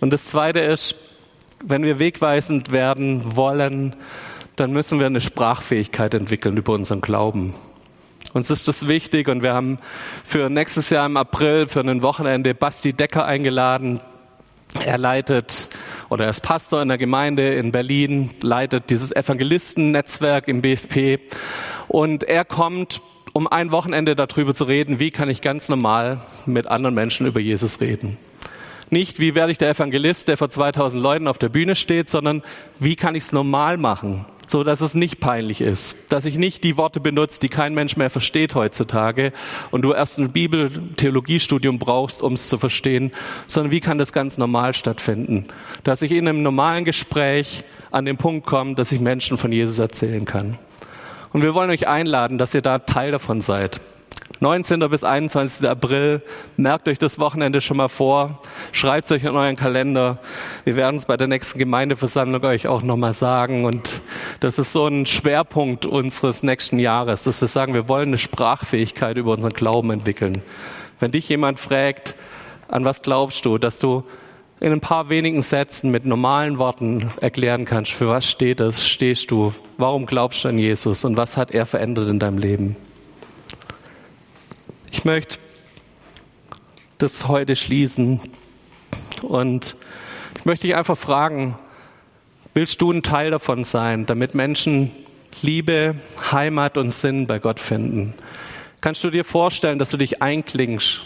Und 0.00 0.10
das 0.10 0.24
Zweite 0.24 0.60
ist, 0.60 0.96
wenn 1.64 1.84
wir 1.84 1.98
wegweisend 1.98 2.72
werden 2.72 3.36
wollen, 3.36 3.94
dann 4.56 4.72
müssen 4.72 4.98
wir 4.98 5.06
eine 5.06 5.20
Sprachfähigkeit 5.20 6.14
entwickeln 6.14 6.56
über 6.56 6.72
unseren 6.72 7.00
Glauben. 7.00 7.54
Uns 8.32 8.48
ist 8.48 8.68
das 8.68 8.86
wichtig 8.86 9.28
und 9.28 9.42
wir 9.42 9.54
haben 9.54 9.78
für 10.24 10.48
nächstes 10.50 10.90
Jahr 10.90 11.04
im 11.06 11.16
April 11.16 11.66
für 11.66 11.80
ein 11.80 12.02
Wochenende 12.02 12.54
Basti 12.54 12.92
Decker 12.92 13.24
eingeladen. 13.24 14.00
Er 14.84 14.98
leitet 14.98 15.68
oder 16.10 16.24
er 16.24 16.30
ist 16.30 16.42
Pastor 16.42 16.80
in 16.80 16.88
der 16.88 16.98
Gemeinde 16.98 17.54
in 17.54 17.72
Berlin, 17.72 18.30
leitet 18.40 18.88
dieses 18.88 19.10
Evangelistennetzwerk 19.10 20.46
im 20.46 20.60
BFP 20.60 21.18
und 21.88 22.22
er 22.22 22.44
kommt, 22.44 23.02
um 23.32 23.48
ein 23.48 23.72
Wochenende 23.72 24.14
darüber 24.14 24.54
zu 24.54 24.62
reden, 24.62 25.00
wie 25.00 25.10
kann 25.10 25.28
ich 25.28 25.40
ganz 25.40 25.68
normal 25.68 26.20
mit 26.46 26.68
anderen 26.68 26.94
Menschen 26.94 27.26
über 27.26 27.40
Jesus 27.40 27.80
reden. 27.80 28.16
Nicht, 28.90 29.18
wie 29.18 29.34
werde 29.34 29.50
ich 29.50 29.58
der 29.58 29.70
Evangelist, 29.70 30.28
der 30.28 30.36
vor 30.36 30.50
2000 30.50 31.02
Leuten 31.02 31.26
auf 31.26 31.38
der 31.38 31.48
Bühne 31.48 31.74
steht, 31.74 32.08
sondern 32.08 32.42
wie 32.78 32.94
kann 32.94 33.16
ich 33.16 33.24
es 33.24 33.32
normal 33.32 33.76
machen, 33.76 34.24
so 34.50 34.64
dass 34.64 34.80
es 34.80 34.94
nicht 34.94 35.20
peinlich 35.20 35.60
ist, 35.60 35.96
dass 36.08 36.24
ich 36.24 36.36
nicht 36.36 36.64
die 36.64 36.76
Worte 36.76 36.98
benutze, 36.98 37.38
die 37.40 37.48
kein 37.48 37.72
Mensch 37.72 37.96
mehr 37.96 38.10
versteht 38.10 38.54
heutzutage 38.54 39.32
und 39.70 39.82
du 39.82 39.92
erst 39.92 40.18
ein 40.18 40.32
Bibel-Theologiestudium 40.32 41.78
brauchst, 41.78 42.20
um 42.20 42.32
es 42.32 42.48
zu 42.48 42.58
verstehen, 42.58 43.12
sondern 43.46 43.70
wie 43.70 43.80
kann 43.80 43.98
das 43.98 44.12
ganz 44.12 44.38
normal 44.38 44.74
stattfinden, 44.74 45.46
dass 45.84 46.02
ich 46.02 46.12
in 46.12 46.26
einem 46.26 46.42
normalen 46.42 46.84
Gespräch 46.84 47.62
an 47.90 48.04
den 48.04 48.16
Punkt 48.16 48.46
komme, 48.46 48.74
dass 48.74 48.92
ich 48.92 49.00
Menschen 49.00 49.36
von 49.36 49.52
Jesus 49.52 49.78
erzählen 49.78 50.24
kann. 50.24 50.58
Und 51.32 51.42
wir 51.42 51.54
wollen 51.54 51.70
euch 51.70 51.86
einladen, 51.86 52.38
dass 52.38 52.54
ihr 52.54 52.62
da 52.62 52.80
Teil 52.80 53.12
davon 53.12 53.40
seid. 53.40 53.80
19. 54.42 54.80
bis 54.88 55.04
21. 55.04 55.68
April. 55.68 56.22
Merkt 56.56 56.88
euch 56.88 56.96
das 56.96 57.18
Wochenende 57.18 57.60
schon 57.60 57.76
mal 57.76 57.88
vor. 57.88 58.40
Schreibt 58.72 59.04
es 59.04 59.12
euch 59.12 59.24
in 59.24 59.36
euren 59.36 59.56
Kalender. 59.56 60.18
Wir 60.64 60.76
werden 60.76 60.96
es 60.96 61.04
bei 61.04 61.18
der 61.18 61.26
nächsten 61.26 61.58
Gemeindeversammlung 61.58 62.42
euch 62.44 62.66
auch 62.66 62.82
nochmal 62.82 63.12
sagen. 63.12 63.66
Und 63.66 64.00
das 64.40 64.58
ist 64.58 64.72
so 64.72 64.86
ein 64.86 65.04
Schwerpunkt 65.04 65.84
unseres 65.84 66.42
nächsten 66.42 66.78
Jahres, 66.78 67.24
dass 67.24 67.42
wir 67.42 67.48
sagen, 67.48 67.74
wir 67.74 67.86
wollen 67.86 68.08
eine 68.08 68.18
Sprachfähigkeit 68.18 69.18
über 69.18 69.32
unseren 69.32 69.52
Glauben 69.52 69.90
entwickeln. 69.90 70.40
Wenn 71.00 71.10
dich 71.10 71.28
jemand 71.28 71.58
fragt, 71.58 72.14
an 72.68 72.86
was 72.86 73.02
glaubst 73.02 73.44
du, 73.44 73.58
dass 73.58 73.78
du 73.78 74.04
in 74.58 74.72
ein 74.72 74.80
paar 74.80 75.10
wenigen 75.10 75.42
Sätzen 75.42 75.90
mit 75.90 76.06
normalen 76.06 76.58
Worten 76.58 77.10
erklären 77.20 77.66
kannst, 77.66 77.92
für 77.92 78.08
was 78.08 78.26
steht 78.26 78.60
es, 78.60 78.86
stehst 78.86 79.30
du, 79.30 79.52
warum 79.76 80.06
glaubst 80.06 80.44
du 80.44 80.48
an 80.48 80.58
Jesus 80.58 81.04
und 81.04 81.18
was 81.18 81.36
hat 81.36 81.50
er 81.50 81.66
verändert 81.66 82.08
in 82.08 82.18
deinem 82.18 82.38
Leben. 82.38 82.76
Ich 84.92 85.04
möchte 85.04 85.38
das 86.98 87.28
heute 87.28 87.54
schließen 87.54 88.20
und 89.22 89.76
ich 90.36 90.44
möchte 90.44 90.66
dich 90.66 90.76
einfach 90.76 90.98
fragen, 90.98 91.56
willst 92.54 92.82
du 92.82 92.90
ein 92.90 93.04
Teil 93.04 93.30
davon 93.30 93.62
sein, 93.62 94.06
damit 94.06 94.34
Menschen 94.34 94.90
Liebe, 95.42 95.94
Heimat 96.32 96.76
und 96.76 96.90
Sinn 96.90 97.28
bei 97.28 97.38
Gott 97.38 97.60
finden? 97.60 98.14
Kannst 98.80 99.04
du 99.04 99.10
dir 99.10 99.24
vorstellen, 99.24 99.78
dass 99.78 99.90
du 99.90 99.96
dich 99.96 100.22
einklingst 100.22 101.02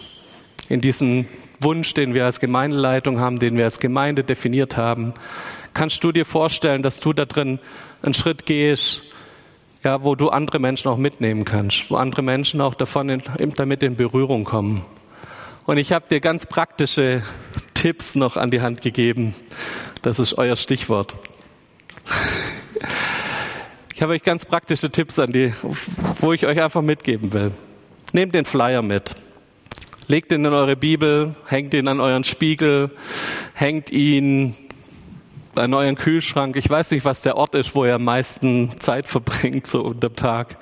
in 0.71 0.81
diesen 0.81 1.29
Wunsch, 1.61 1.93
den 1.93 2.15
wir 2.15 2.25
als 2.25 2.41
Gemeindeleitung 2.41 3.21
haben, 3.21 3.39
den 3.39 3.57
wir 3.57 3.65
als 3.65 3.81
Gemeinde 3.81 4.25
definiert 4.25 4.79
haben? 4.79 5.13
Kannst 5.75 6.03
du 6.03 6.11
dir 6.11 6.25
vorstellen, 6.25 6.83
dass 6.83 7.01
du 7.01 7.13
da 7.13 7.27
drin 7.27 7.59
einen 8.01 8.15
Schritt 8.15 8.47
gehst, 8.47 9.03
ja, 9.85 10.03
wo 10.03 10.15
du 10.15 10.31
andere 10.31 10.59
Menschen 10.59 10.89
auch 10.89 10.97
mitnehmen 10.97 11.45
kannst, 11.45 11.91
wo 11.91 11.97
andere 11.97 12.23
Menschen 12.23 12.61
auch 12.63 12.75
davon 12.75 13.11
in, 13.11 13.23
damit 13.55 13.83
in 13.83 13.97
Berührung 13.97 14.45
kommen. 14.45 14.85
Und 15.67 15.77
ich 15.77 15.93
habe 15.93 16.07
dir 16.09 16.21
ganz 16.21 16.47
praktische 16.47 17.23
Tipps 17.75 18.15
noch 18.15 18.37
an 18.37 18.51
die 18.51 18.63
Hand 18.63 18.81
gegeben. 18.81 19.35
Das 20.03 20.19
ist 20.19 20.35
euer 20.39 20.57
Stichwort. 20.57 21.17
Ich 23.95 24.03
habe 24.03 24.13
euch 24.13 24.23
ganz 24.23 24.47
praktische 24.47 24.91
Tipps 24.91 25.19
an 25.19 25.33
die, 25.33 25.53
wo 26.21 26.33
ich 26.33 26.47
euch 26.47 26.61
einfach 26.61 26.83
mitgeben 26.83 27.33
will. 27.33 27.53
Nehmt 28.13 28.35
den 28.35 28.45
Flyer 28.45 28.83
mit. 28.83 29.15
Legt 30.09 30.33
ihn 30.33 30.45
in 30.45 30.53
eure 30.53 30.77
Bibel, 30.77 31.35
hängt 31.47 31.73
ihn 31.75 31.89
an 31.89 32.01
euren 32.01 32.25
Spiegel, 32.25 32.91
hängt 33.55 33.91
ihn 33.91 34.55
an 35.59 35.75
euren 35.75 35.97
Kühlschrank. 35.97 36.57
Ich 36.57 36.69
weiß 36.69 36.91
nicht, 36.91 37.05
was 37.05 37.21
der 37.21 37.37
Ort 37.37 37.55
ist, 37.55 37.75
wo 37.75 37.85
ihr 37.85 37.95
am 37.95 38.05
meisten 38.05 38.79
Zeit 38.81 39.07
verbringt, 39.07 39.67
so 39.67 39.83
unter 39.83 40.15
Tag. 40.15 40.57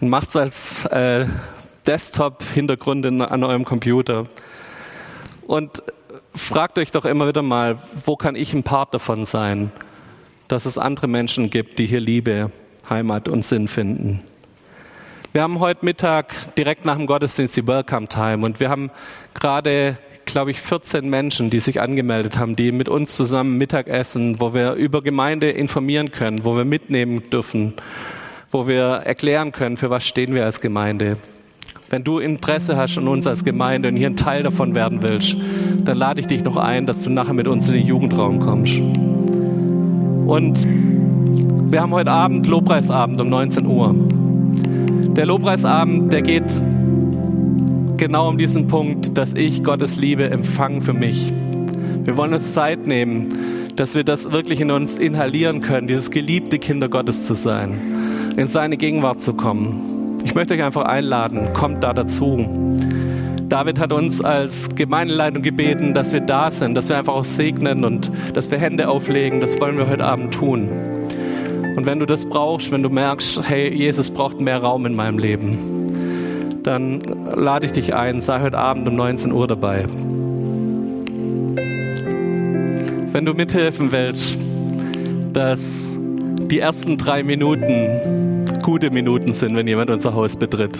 Macht's 0.00 0.36
als 0.36 0.84
äh, 0.86 1.26
Desktop-Hintergrund 1.86 3.06
an 3.06 3.44
eurem 3.44 3.64
Computer. 3.64 4.26
Und 5.46 5.82
fragt 6.34 6.78
euch 6.78 6.90
doch 6.90 7.04
immer 7.04 7.28
wieder 7.28 7.42
mal, 7.42 7.78
wo 8.04 8.16
kann 8.16 8.36
ich 8.36 8.52
ein 8.52 8.62
Part 8.62 8.92
davon 8.94 9.24
sein, 9.24 9.70
dass 10.48 10.66
es 10.66 10.78
andere 10.78 11.08
Menschen 11.08 11.50
gibt, 11.50 11.78
die 11.78 11.86
hier 11.86 12.00
Liebe, 12.00 12.50
Heimat 12.88 13.28
und 13.28 13.44
Sinn 13.44 13.68
finden. 13.68 14.24
Wir 15.32 15.42
haben 15.42 15.60
heute 15.60 15.84
Mittag 15.84 16.54
direkt 16.54 16.84
nach 16.84 16.96
dem 16.96 17.06
Gottesdienst 17.06 17.56
die 17.56 17.66
Welcome 17.66 18.08
Time 18.08 18.44
und 18.44 18.58
wir 18.58 18.70
haben 18.70 18.90
gerade 19.34 19.98
glaube 20.36 20.50
ich, 20.50 20.60
14 20.60 21.08
Menschen, 21.08 21.48
die 21.48 21.60
sich 21.60 21.80
angemeldet 21.80 22.38
haben, 22.38 22.56
die 22.56 22.70
mit 22.70 22.90
uns 22.90 23.16
zusammen 23.16 23.56
Mittagessen, 23.56 24.38
wo 24.38 24.52
wir 24.52 24.74
über 24.74 25.00
Gemeinde 25.00 25.48
informieren 25.48 26.10
können, 26.10 26.44
wo 26.44 26.54
wir 26.54 26.66
mitnehmen 26.66 27.22
dürfen, 27.30 27.72
wo 28.50 28.66
wir 28.66 28.82
erklären 28.82 29.52
können, 29.52 29.78
für 29.78 29.88
was 29.88 30.06
stehen 30.06 30.34
wir 30.34 30.44
als 30.44 30.60
Gemeinde. 30.60 31.16
Wenn 31.88 32.04
du 32.04 32.18
Interesse 32.18 32.76
hast 32.76 32.98
an 32.98 33.08
uns 33.08 33.26
als 33.26 33.44
Gemeinde 33.44 33.88
und 33.88 33.96
hier 33.96 34.08
ein 34.08 34.16
Teil 34.16 34.42
davon 34.42 34.74
werden 34.74 35.02
willst, 35.02 35.36
dann 35.86 35.96
lade 35.96 36.20
ich 36.20 36.26
dich 36.26 36.44
noch 36.44 36.58
ein, 36.58 36.84
dass 36.84 37.02
du 37.02 37.08
nachher 37.08 37.32
mit 37.32 37.48
uns 37.48 37.66
in 37.68 37.72
den 37.72 37.86
Jugendraum 37.86 38.38
kommst. 38.38 38.76
Und 40.26 40.68
wir 41.72 41.80
haben 41.80 41.94
heute 41.94 42.10
Abend 42.10 42.46
Lobpreisabend 42.46 43.18
um 43.22 43.30
19 43.30 43.64
Uhr. 43.64 43.94
Der 45.16 45.24
Lobpreisabend, 45.24 46.12
der 46.12 46.20
geht 46.20 46.62
genau 47.96 48.28
um 48.28 48.38
diesen 48.38 48.66
Punkt, 48.66 49.16
dass 49.16 49.34
ich 49.34 49.64
Gottes 49.64 49.96
Liebe 49.96 50.28
empfange 50.30 50.82
für 50.82 50.92
mich. 50.92 51.32
Wir 52.04 52.16
wollen 52.16 52.34
uns 52.34 52.52
Zeit 52.52 52.86
nehmen, 52.86 53.28
dass 53.74 53.94
wir 53.94 54.04
das 54.04 54.32
wirklich 54.32 54.60
in 54.60 54.70
uns 54.70 54.96
inhalieren 54.96 55.60
können, 55.60 55.86
dieses 55.86 56.10
geliebte 56.10 56.58
Kinder 56.58 56.88
Gottes 56.88 57.24
zu 57.24 57.34
sein, 57.34 58.34
in 58.36 58.46
seine 58.46 58.76
Gegenwart 58.76 59.22
zu 59.22 59.34
kommen. 59.34 60.18
Ich 60.24 60.34
möchte 60.34 60.54
euch 60.54 60.62
einfach 60.62 60.84
einladen, 60.84 61.52
kommt 61.52 61.82
da 61.84 61.92
dazu. 61.92 62.74
David 63.48 63.78
hat 63.78 63.92
uns 63.92 64.20
als 64.20 64.74
Gemeindeleitung 64.74 65.42
gebeten, 65.42 65.94
dass 65.94 66.12
wir 66.12 66.20
da 66.20 66.50
sind, 66.50 66.74
dass 66.74 66.88
wir 66.88 66.98
einfach 66.98 67.14
auch 67.14 67.24
segnen 67.24 67.84
und 67.84 68.10
dass 68.34 68.50
wir 68.50 68.58
Hände 68.58 68.88
auflegen. 68.88 69.40
Das 69.40 69.60
wollen 69.60 69.78
wir 69.78 69.88
heute 69.88 70.04
Abend 70.04 70.34
tun. 70.34 70.68
Und 71.76 71.86
wenn 71.86 72.00
du 72.00 72.06
das 72.06 72.26
brauchst, 72.26 72.72
wenn 72.72 72.82
du 72.82 72.90
merkst, 72.90 73.48
hey, 73.48 73.72
Jesus 73.72 74.10
braucht 74.10 74.40
mehr 74.40 74.58
Raum 74.58 74.86
in 74.86 74.94
meinem 74.94 75.18
Leben, 75.18 75.85
dann 76.66 77.00
lade 77.34 77.66
ich 77.66 77.72
dich 77.72 77.94
ein, 77.94 78.20
sei 78.20 78.40
heute 78.40 78.58
Abend 78.58 78.88
um 78.88 78.96
19 78.96 79.30
Uhr 79.30 79.46
dabei. 79.46 79.86
Wenn 83.12 83.24
du 83.24 83.34
mithelfen 83.34 83.92
willst, 83.92 84.36
dass 85.32 85.90
die 86.50 86.58
ersten 86.58 86.98
drei 86.98 87.22
Minuten 87.22 88.44
gute 88.62 88.90
Minuten 88.90 89.32
sind, 89.32 89.54
wenn 89.54 89.66
jemand 89.66 89.90
unser 89.90 90.14
Haus 90.14 90.36
betritt, 90.36 90.78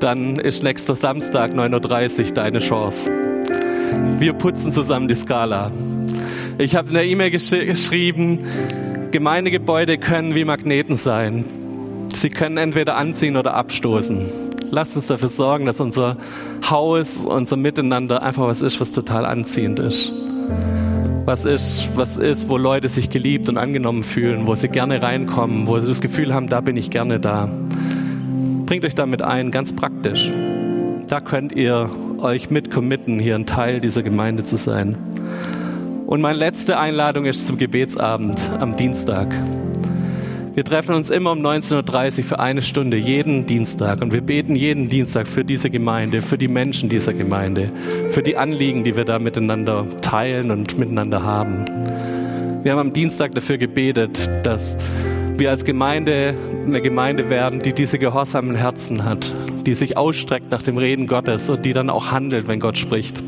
dann 0.00 0.36
ist 0.36 0.62
nächster 0.62 0.96
Samstag 0.96 1.52
9.30 1.52 2.18
Uhr 2.18 2.34
deine 2.34 2.58
Chance. 2.58 3.10
Wir 4.18 4.32
putzen 4.32 4.72
zusammen 4.72 5.08
die 5.08 5.14
Skala. 5.14 5.70
Ich 6.58 6.74
habe 6.74 6.88
in 6.88 6.94
der 6.94 7.04
E-Mail 7.04 7.30
gesch 7.30 7.50
geschrieben, 7.50 8.40
Gemeindegebäude 9.12 9.98
können 9.98 10.34
wie 10.34 10.44
Magneten 10.44 10.96
sein. 10.96 11.44
Sie 12.12 12.28
können 12.28 12.56
entweder 12.56 12.96
anziehen 12.96 13.36
oder 13.36 13.54
abstoßen. 13.54 14.55
Lasst 14.76 14.94
uns 14.94 15.06
dafür 15.06 15.30
sorgen, 15.30 15.64
dass 15.64 15.80
unser 15.80 16.18
Haus, 16.68 17.24
unser 17.24 17.56
Miteinander 17.56 18.22
einfach 18.22 18.46
was 18.46 18.60
ist, 18.60 18.78
was 18.78 18.90
total 18.90 19.24
anziehend 19.24 19.78
ist. 19.78 20.12
Was 21.24 21.46
ist, 21.46 21.88
was 21.96 22.18
ist, 22.18 22.50
wo 22.50 22.58
Leute 22.58 22.90
sich 22.90 23.08
geliebt 23.08 23.48
und 23.48 23.56
angenommen 23.56 24.02
fühlen, 24.02 24.46
wo 24.46 24.54
sie 24.54 24.68
gerne 24.68 25.02
reinkommen, 25.02 25.66
wo 25.66 25.78
sie 25.78 25.88
das 25.88 26.02
Gefühl 26.02 26.34
haben, 26.34 26.50
da 26.50 26.60
bin 26.60 26.76
ich 26.76 26.90
gerne 26.90 27.18
da. 27.18 27.48
Bringt 28.66 28.84
euch 28.84 28.94
damit 28.94 29.22
ein, 29.22 29.50
ganz 29.50 29.74
praktisch. 29.74 30.30
Da 31.08 31.22
könnt 31.22 31.52
ihr 31.52 31.88
euch 32.18 32.50
mit 32.50 32.70
committen, 32.70 33.18
hier 33.18 33.34
ein 33.34 33.46
Teil 33.46 33.80
dieser 33.80 34.02
Gemeinde 34.02 34.44
zu 34.44 34.56
sein. 34.56 34.94
Und 36.06 36.20
meine 36.20 36.38
letzte 36.38 36.78
Einladung 36.78 37.24
ist 37.24 37.46
zum 37.46 37.56
Gebetsabend 37.56 38.38
am 38.60 38.76
Dienstag. 38.76 39.34
Wir 40.56 40.64
treffen 40.64 40.94
uns 40.94 41.10
immer 41.10 41.32
um 41.32 41.40
19.30 41.44 42.16
Uhr 42.16 42.24
für 42.24 42.38
eine 42.38 42.62
Stunde, 42.62 42.96
jeden 42.96 43.44
Dienstag. 43.44 44.00
Und 44.00 44.14
wir 44.14 44.22
beten 44.22 44.54
jeden 44.54 44.88
Dienstag 44.88 45.28
für 45.28 45.44
diese 45.44 45.68
Gemeinde, 45.68 46.22
für 46.22 46.38
die 46.38 46.48
Menschen 46.48 46.88
dieser 46.88 47.12
Gemeinde, 47.12 47.70
für 48.08 48.22
die 48.22 48.38
Anliegen, 48.38 48.82
die 48.82 48.96
wir 48.96 49.04
da 49.04 49.18
miteinander 49.18 49.86
teilen 50.00 50.50
und 50.50 50.78
miteinander 50.78 51.22
haben. 51.22 51.66
Wir 52.62 52.72
haben 52.72 52.78
am 52.78 52.94
Dienstag 52.94 53.34
dafür 53.34 53.58
gebetet, 53.58 54.30
dass 54.44 54.78
wir 55.36 55.50
als 55.50 55.66
Gemeinde 55.66 56.34
eine 56.64 56.80
Gemeinde 56.80 57.28
werden, 57.28 57.60
die 57.60 57.74
diese 57.74 57.98
gehorsamen 57.98 58.56
Herzen 58.56 59.04
hat, 59.04 59.30
die 59.66 59.74
sich 59.74 59.98
ausstreckt 59.98 60.50
nach 60.50 60.62
dem 60.62 60.78
Reden 60.78 61.06
Gottes 61.06 61.50
und 61.50 61.66
die 61.66 61.74
dann 61.74 61.90
auch 61.90 62.12
handelt, 62.12 62.48
wenn 62.48 62.60
Gott 62.60 62.78
spricht. 62.78 63.22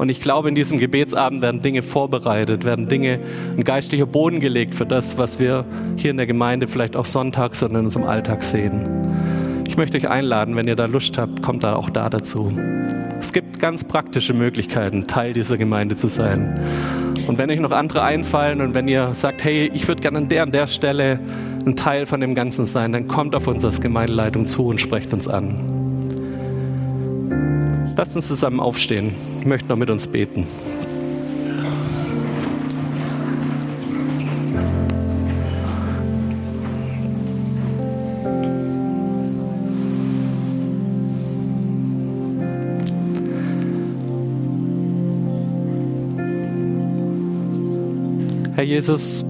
Und 0.00 0.08
ich 0.08 0.22
glaube, 0.22 0.48
in 0.48 0.54
diesem 0.54 0.78
Gebetsabend 0.78 1.42
werden 1.42 1.60
Dinge 1.60 1.82
vorbereitet, 1.82 2.64
werden 2.64 2.88
Dinge, 2.88 3.20
ein 3.54 3.64
geistlicher 3.64 4.06
Boden 4.06 4.40
gelegt 4.40 4.74
für 4.74 4.86
das, 4.86 5.18
was 5.18 5.38
wir 5.38 5.66
hier 5.96 6.10
in 6.10 6.16
der 6.16 6.24
Gemeinde 6.24 6.68
vielleicht 6.68 6.96
auch 6.96 7.04
sonntags 7.04 7.62
und 7.62 7.72
in 7.72 7.76
unserem 7.76 8.06
Alltag 8.06 8.42
sehen. 8.42 8.88
Ich 9.68 9.76
möchte 9.76 9.98
euch 9.98 10.08
einladen, 10.08 10.56
wenn 10.56 10.66
ihr 10.66 10.74
da 10.74 10.86
Lust 10.86 11.18
habt, 11.18 11.42
kommt 11.42 11.64
da 11.64 11.74
auch 11.74 11.90
da 11.90 12.08
dazu. 12.08 12.50
Es 13.20 13.34
gibt 13.34 13.60
ganz 13.60 13.84
praktische 13.84 14.32
Möglichkeiten, 14.32 15.06
Teil 15.06 15.34
dieser 15.34 15.58
Gemeinde 15.58 15.96
zu 15.96 16.08
sein. 16.08 16.58
Und 17.26 17.36
wenn 17.36 17.50
euch 17.50 17.60
noch 17.60 17.70
andere 17.70 18.02
einfallen 18.02 18.62
und 18.62 18.72
wenn 18.72 18.88
ihr 18.88 19.12
sagt, 19.12 19.44
hey, 19.44 19.70
ich 19.74 19.86
würde 19.86 20.00
gerne 20.00 20.16
an 20.16 20.30
der 20.30 20.44
und 20.44 20.54
der 20.54 20.66
Stelle 20.66 21.20
ein 21.66 21.76
Teil 21.76 22.06
von 22.06 22.22
dem 22.22 22.34
Ganzen 22.34 22.64
sein, 22.64 22.92
dann 22.92 23.06
kommt 23.06 23.34
auf 23.34 23.46
uns 23.46 23.66
als 23.66 23.82
Gemeindeleitung 23.82 24.46
zu 24.46 24.64
und 24.64 24.80
sprecht 24.80 25.12
uns 25.12 25.28
an. 25.28 25.89
Lasst 28.00 28.16
uns 28.16 28.28
zusammen 28.28 28.60
aufstehen. 28.60 29.14
Ich 29.40 29.46
möchte 29.46 29.68
noch 29.68 29.76
mit 29.76 29.90
uns 29.90 30.08
beten. 30.08 30.46
Herr 48.54 48.64
Jesus, 48.64 49.26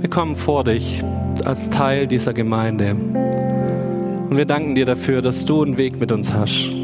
wir 0.00 0.10
kommen 0.10 0.34
vor 0.34 0.64
dich 0.64 1.04
als 1.44 1.70
Teil 1.70 2.08
dieser 2.08 2.32
Gemeinde. 2.32 2.96
Und 2.96 4.36
wir 4.36 4.44
danken 4.44 4.74
dir 4.74 4.86
dafür, 4.86 5.22
dass 5.22 5.44
du 5.44 5.62
einen 5.62 5.78
Weg 5.78 6.00
mit 6.00 6.10
uns 6.10 6.32
hast 6.32 6.79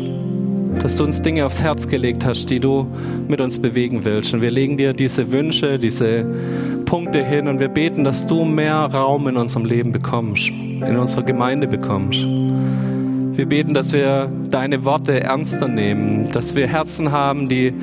dass 0.83 0.97
du 0.97 1.05
uns 1.05 1.23
Dinge 1.23 1.47
aufs 1.47 1.61
Herz 1.61 1.89
gelegt 1.89 2.25
hast, 2.25 2.51
die 2.51 2.61
du 2.61 2.87
mit 3.29 3.41
uns 3.41 3.59
bewegen 3.59 4.05
willst. 4.05 4.35
Und 4.35 4.43
wir 4.43 4.51
legen 4.51 4.77
dir 4.77 4.93
diese 4.93 5.33
Wünsche, 5.33 5.79
diese 5.79 6.25
Punkte 6.85 7.25
hin 7.25 7.49
und 7.49 7.61
wir 7.61 7.69
beten, 7.69 8.05
dass 8.05 8.27
du 8.27 8.45
mehr 8.45 8.77
Raum 8.77 9.29
in 9.29 9.37
unserem 9.37 9.65
Leben 9.65 9.93
bekommst, 9.93 10.49
in 10.49 10.97
unserer 10.97 11.25
Gemeinde 11.25 11.67
bekommst. 11.67 12.25
Wir 13.37 13.47
beten, 13.47 13.75
dass 13.75 13.93
wir 13.93 14.31
deine 14.51 14.85
Worte 14.85 15.21
ernster 15.21 15.69
nehmen, 15.69 16.31
dass 16.31 16.55
wir 16.55 16.69
Herzen 16.69 17.13
haben, 17.13 17.49
die 17.49 17.75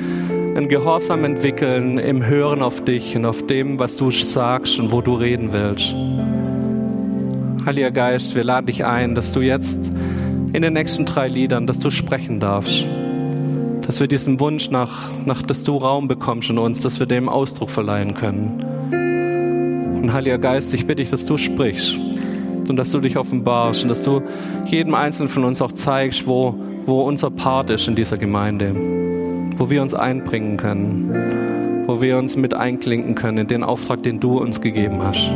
ein 0.56 0.68
Gehorsam 0.68 1.26
entwickeln 1.26 1.98
im 1.98 2.26
Hören 2.26 2.62
auf 2.62 2.84
dich 2.84 3.16
und 3.16 3.26
auf 3.26 3.46
dem, 3.48 3.80
was 3.80 3.98
du 3.98 4.12
sagst 4.12 4.80
und 4.80 4.92
wo 4.92 5.02
du 5.02 5.16
reden 5.16 5.52
willst. 5.52 5.94
Heiliger 7.66 7.92
Geist, 7.92 8.36
wir 8.36 8.44
laden 8.44 8.68
dich 8.68 8.84
ein, 8.86 9.16
dass 9.16 9.32
du 9.32 9.42
jetzt 9.42 9.92
in 10.54 10.62
den 10.62 10.74
nächsten 10.74 11.06
drei 11.06 11.28
Liedern, 11.28 11.66
dass 11.66 11.80
du 11.80 11.90
sprechen 11.90 12.40
darfst. 12.40 12.86
Dass 13.82 14.00
wir 14.00 14.08
diesen 14.08 14.40
Wunsch 14.40 14.70
nach, 14.70 15.10
nach, 15.26 15.42
dass 15.42 15.64
du 15.64 15.78
Raum 15.78 16.08
bekommst 16.08 16.50
in 16.50 16.60
uns, 16.60 16.80
dass 16.80 17.00
wir 17.00 17.08
dem 17.08 17.28
Ausdruck 17.28 17.72
verleihen 17.72 18.14
können. 18.14 18.64
Und 20.02 20.14
Heiliger 20.14 20.38
Geist, 20.38 20.74
ich 20.74 20.86
bitte 20.86 21.02
dich, 21.02 21.10
dass 21.10 21.26
du 21.26 21.38
sprichst 21.38 21.96
und 22.70 22.76
dass 22.76 22.92
du 22.92 23.00
dich 23.00 23.18
offenbarst 23.18 23.84
und 23.84 23.90
dass 23.90 24.04
du 24.04 24.22
jedem 24.68 24.94
Einzelnen 24.94 25.28
von 25.28 25.44
uns 25.44 25.62
auch 25.62 25.72
zeigst, 25.72 26.28
wo, 26.28 26.56
wo 26.86 27.02
unser 27.02 27.32
Part 27.32 27.72
ist 27.72 27.88
in 27.88 27.96
dieser 27.96 28.18
Gemeinde, 28.18 28.76
wo 29.58 29.70
wir 29.70 29.82
uns 29.82 29.96
einbringen 29.96 30.58
können, 30.58 31.84
wo 31.88 32.00
wir 32.00 32.18
uns 32.18 32.38
mit 32.38 32.54
einklinken 32.54 33.16
können 33.16 33.40
in 33.40 33.48
den 33.48 33.64
Auftrag, 33.64 34.04
den 34.04 34.20
du 34.20 34.38
uns 34.38 34.62
gegeben 34.62 35.02
hast. 35.02 35.32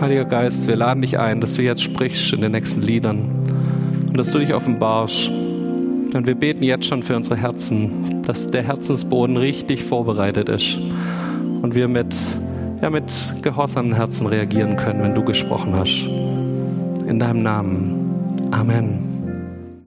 Heiliger 0.00 0.24
Geist, 0.24 0.66
wir 0.66 0.76
laden 0.76 1.02
dich 1.02 1.18
ein, 1.18 1.42
dass 1.42 1.54
du 1.54 1.62
jetzt 1.62 1.82
sprichst 1.82 2.32
in 2.32 2.40
den 2.40 2.52
nächsten 2.52 2.80
Liedern 2.80 3.44
und 4.08 4.16
dass 4.16 4.30
du 4.30 4.38
dich 4.38 4.54
offenbarst. 4.54 5.28
Und 5.28 6.26
wir 6.26 6.34
beten 6.34 6.62
jetzt 6.62 6.86
schon 6.86 7.02
für 7.02 7.14
unsere 7.16 7.36
Herzen, 7.36 8.22
dass 8.22 8.46
der 8.46 8.62
Herzensboden 8.62 9.36
richtig 9.36 9.84
vorbereitet 9.84 10.48
ist 10.48 10.78
und 11.60 11.74
wir 11.74 11.86
mit, 11.86 12.16
ja, 12.80 12.88
mit 12.88 13.12
gehorsamen 13.42 13.94
Herzen 13.94 14.26
reagieren 14.26 14.76
können, 14.76 15.02
wenn 15.02 15.14
du 15.14 15.22
gesprochen 15.22 15.74
hast. 15.74 16.06
In 17.06 17.18
deinem 17.18 17.42
Namen. 17.42 18.48
Amen. 18.52 19.09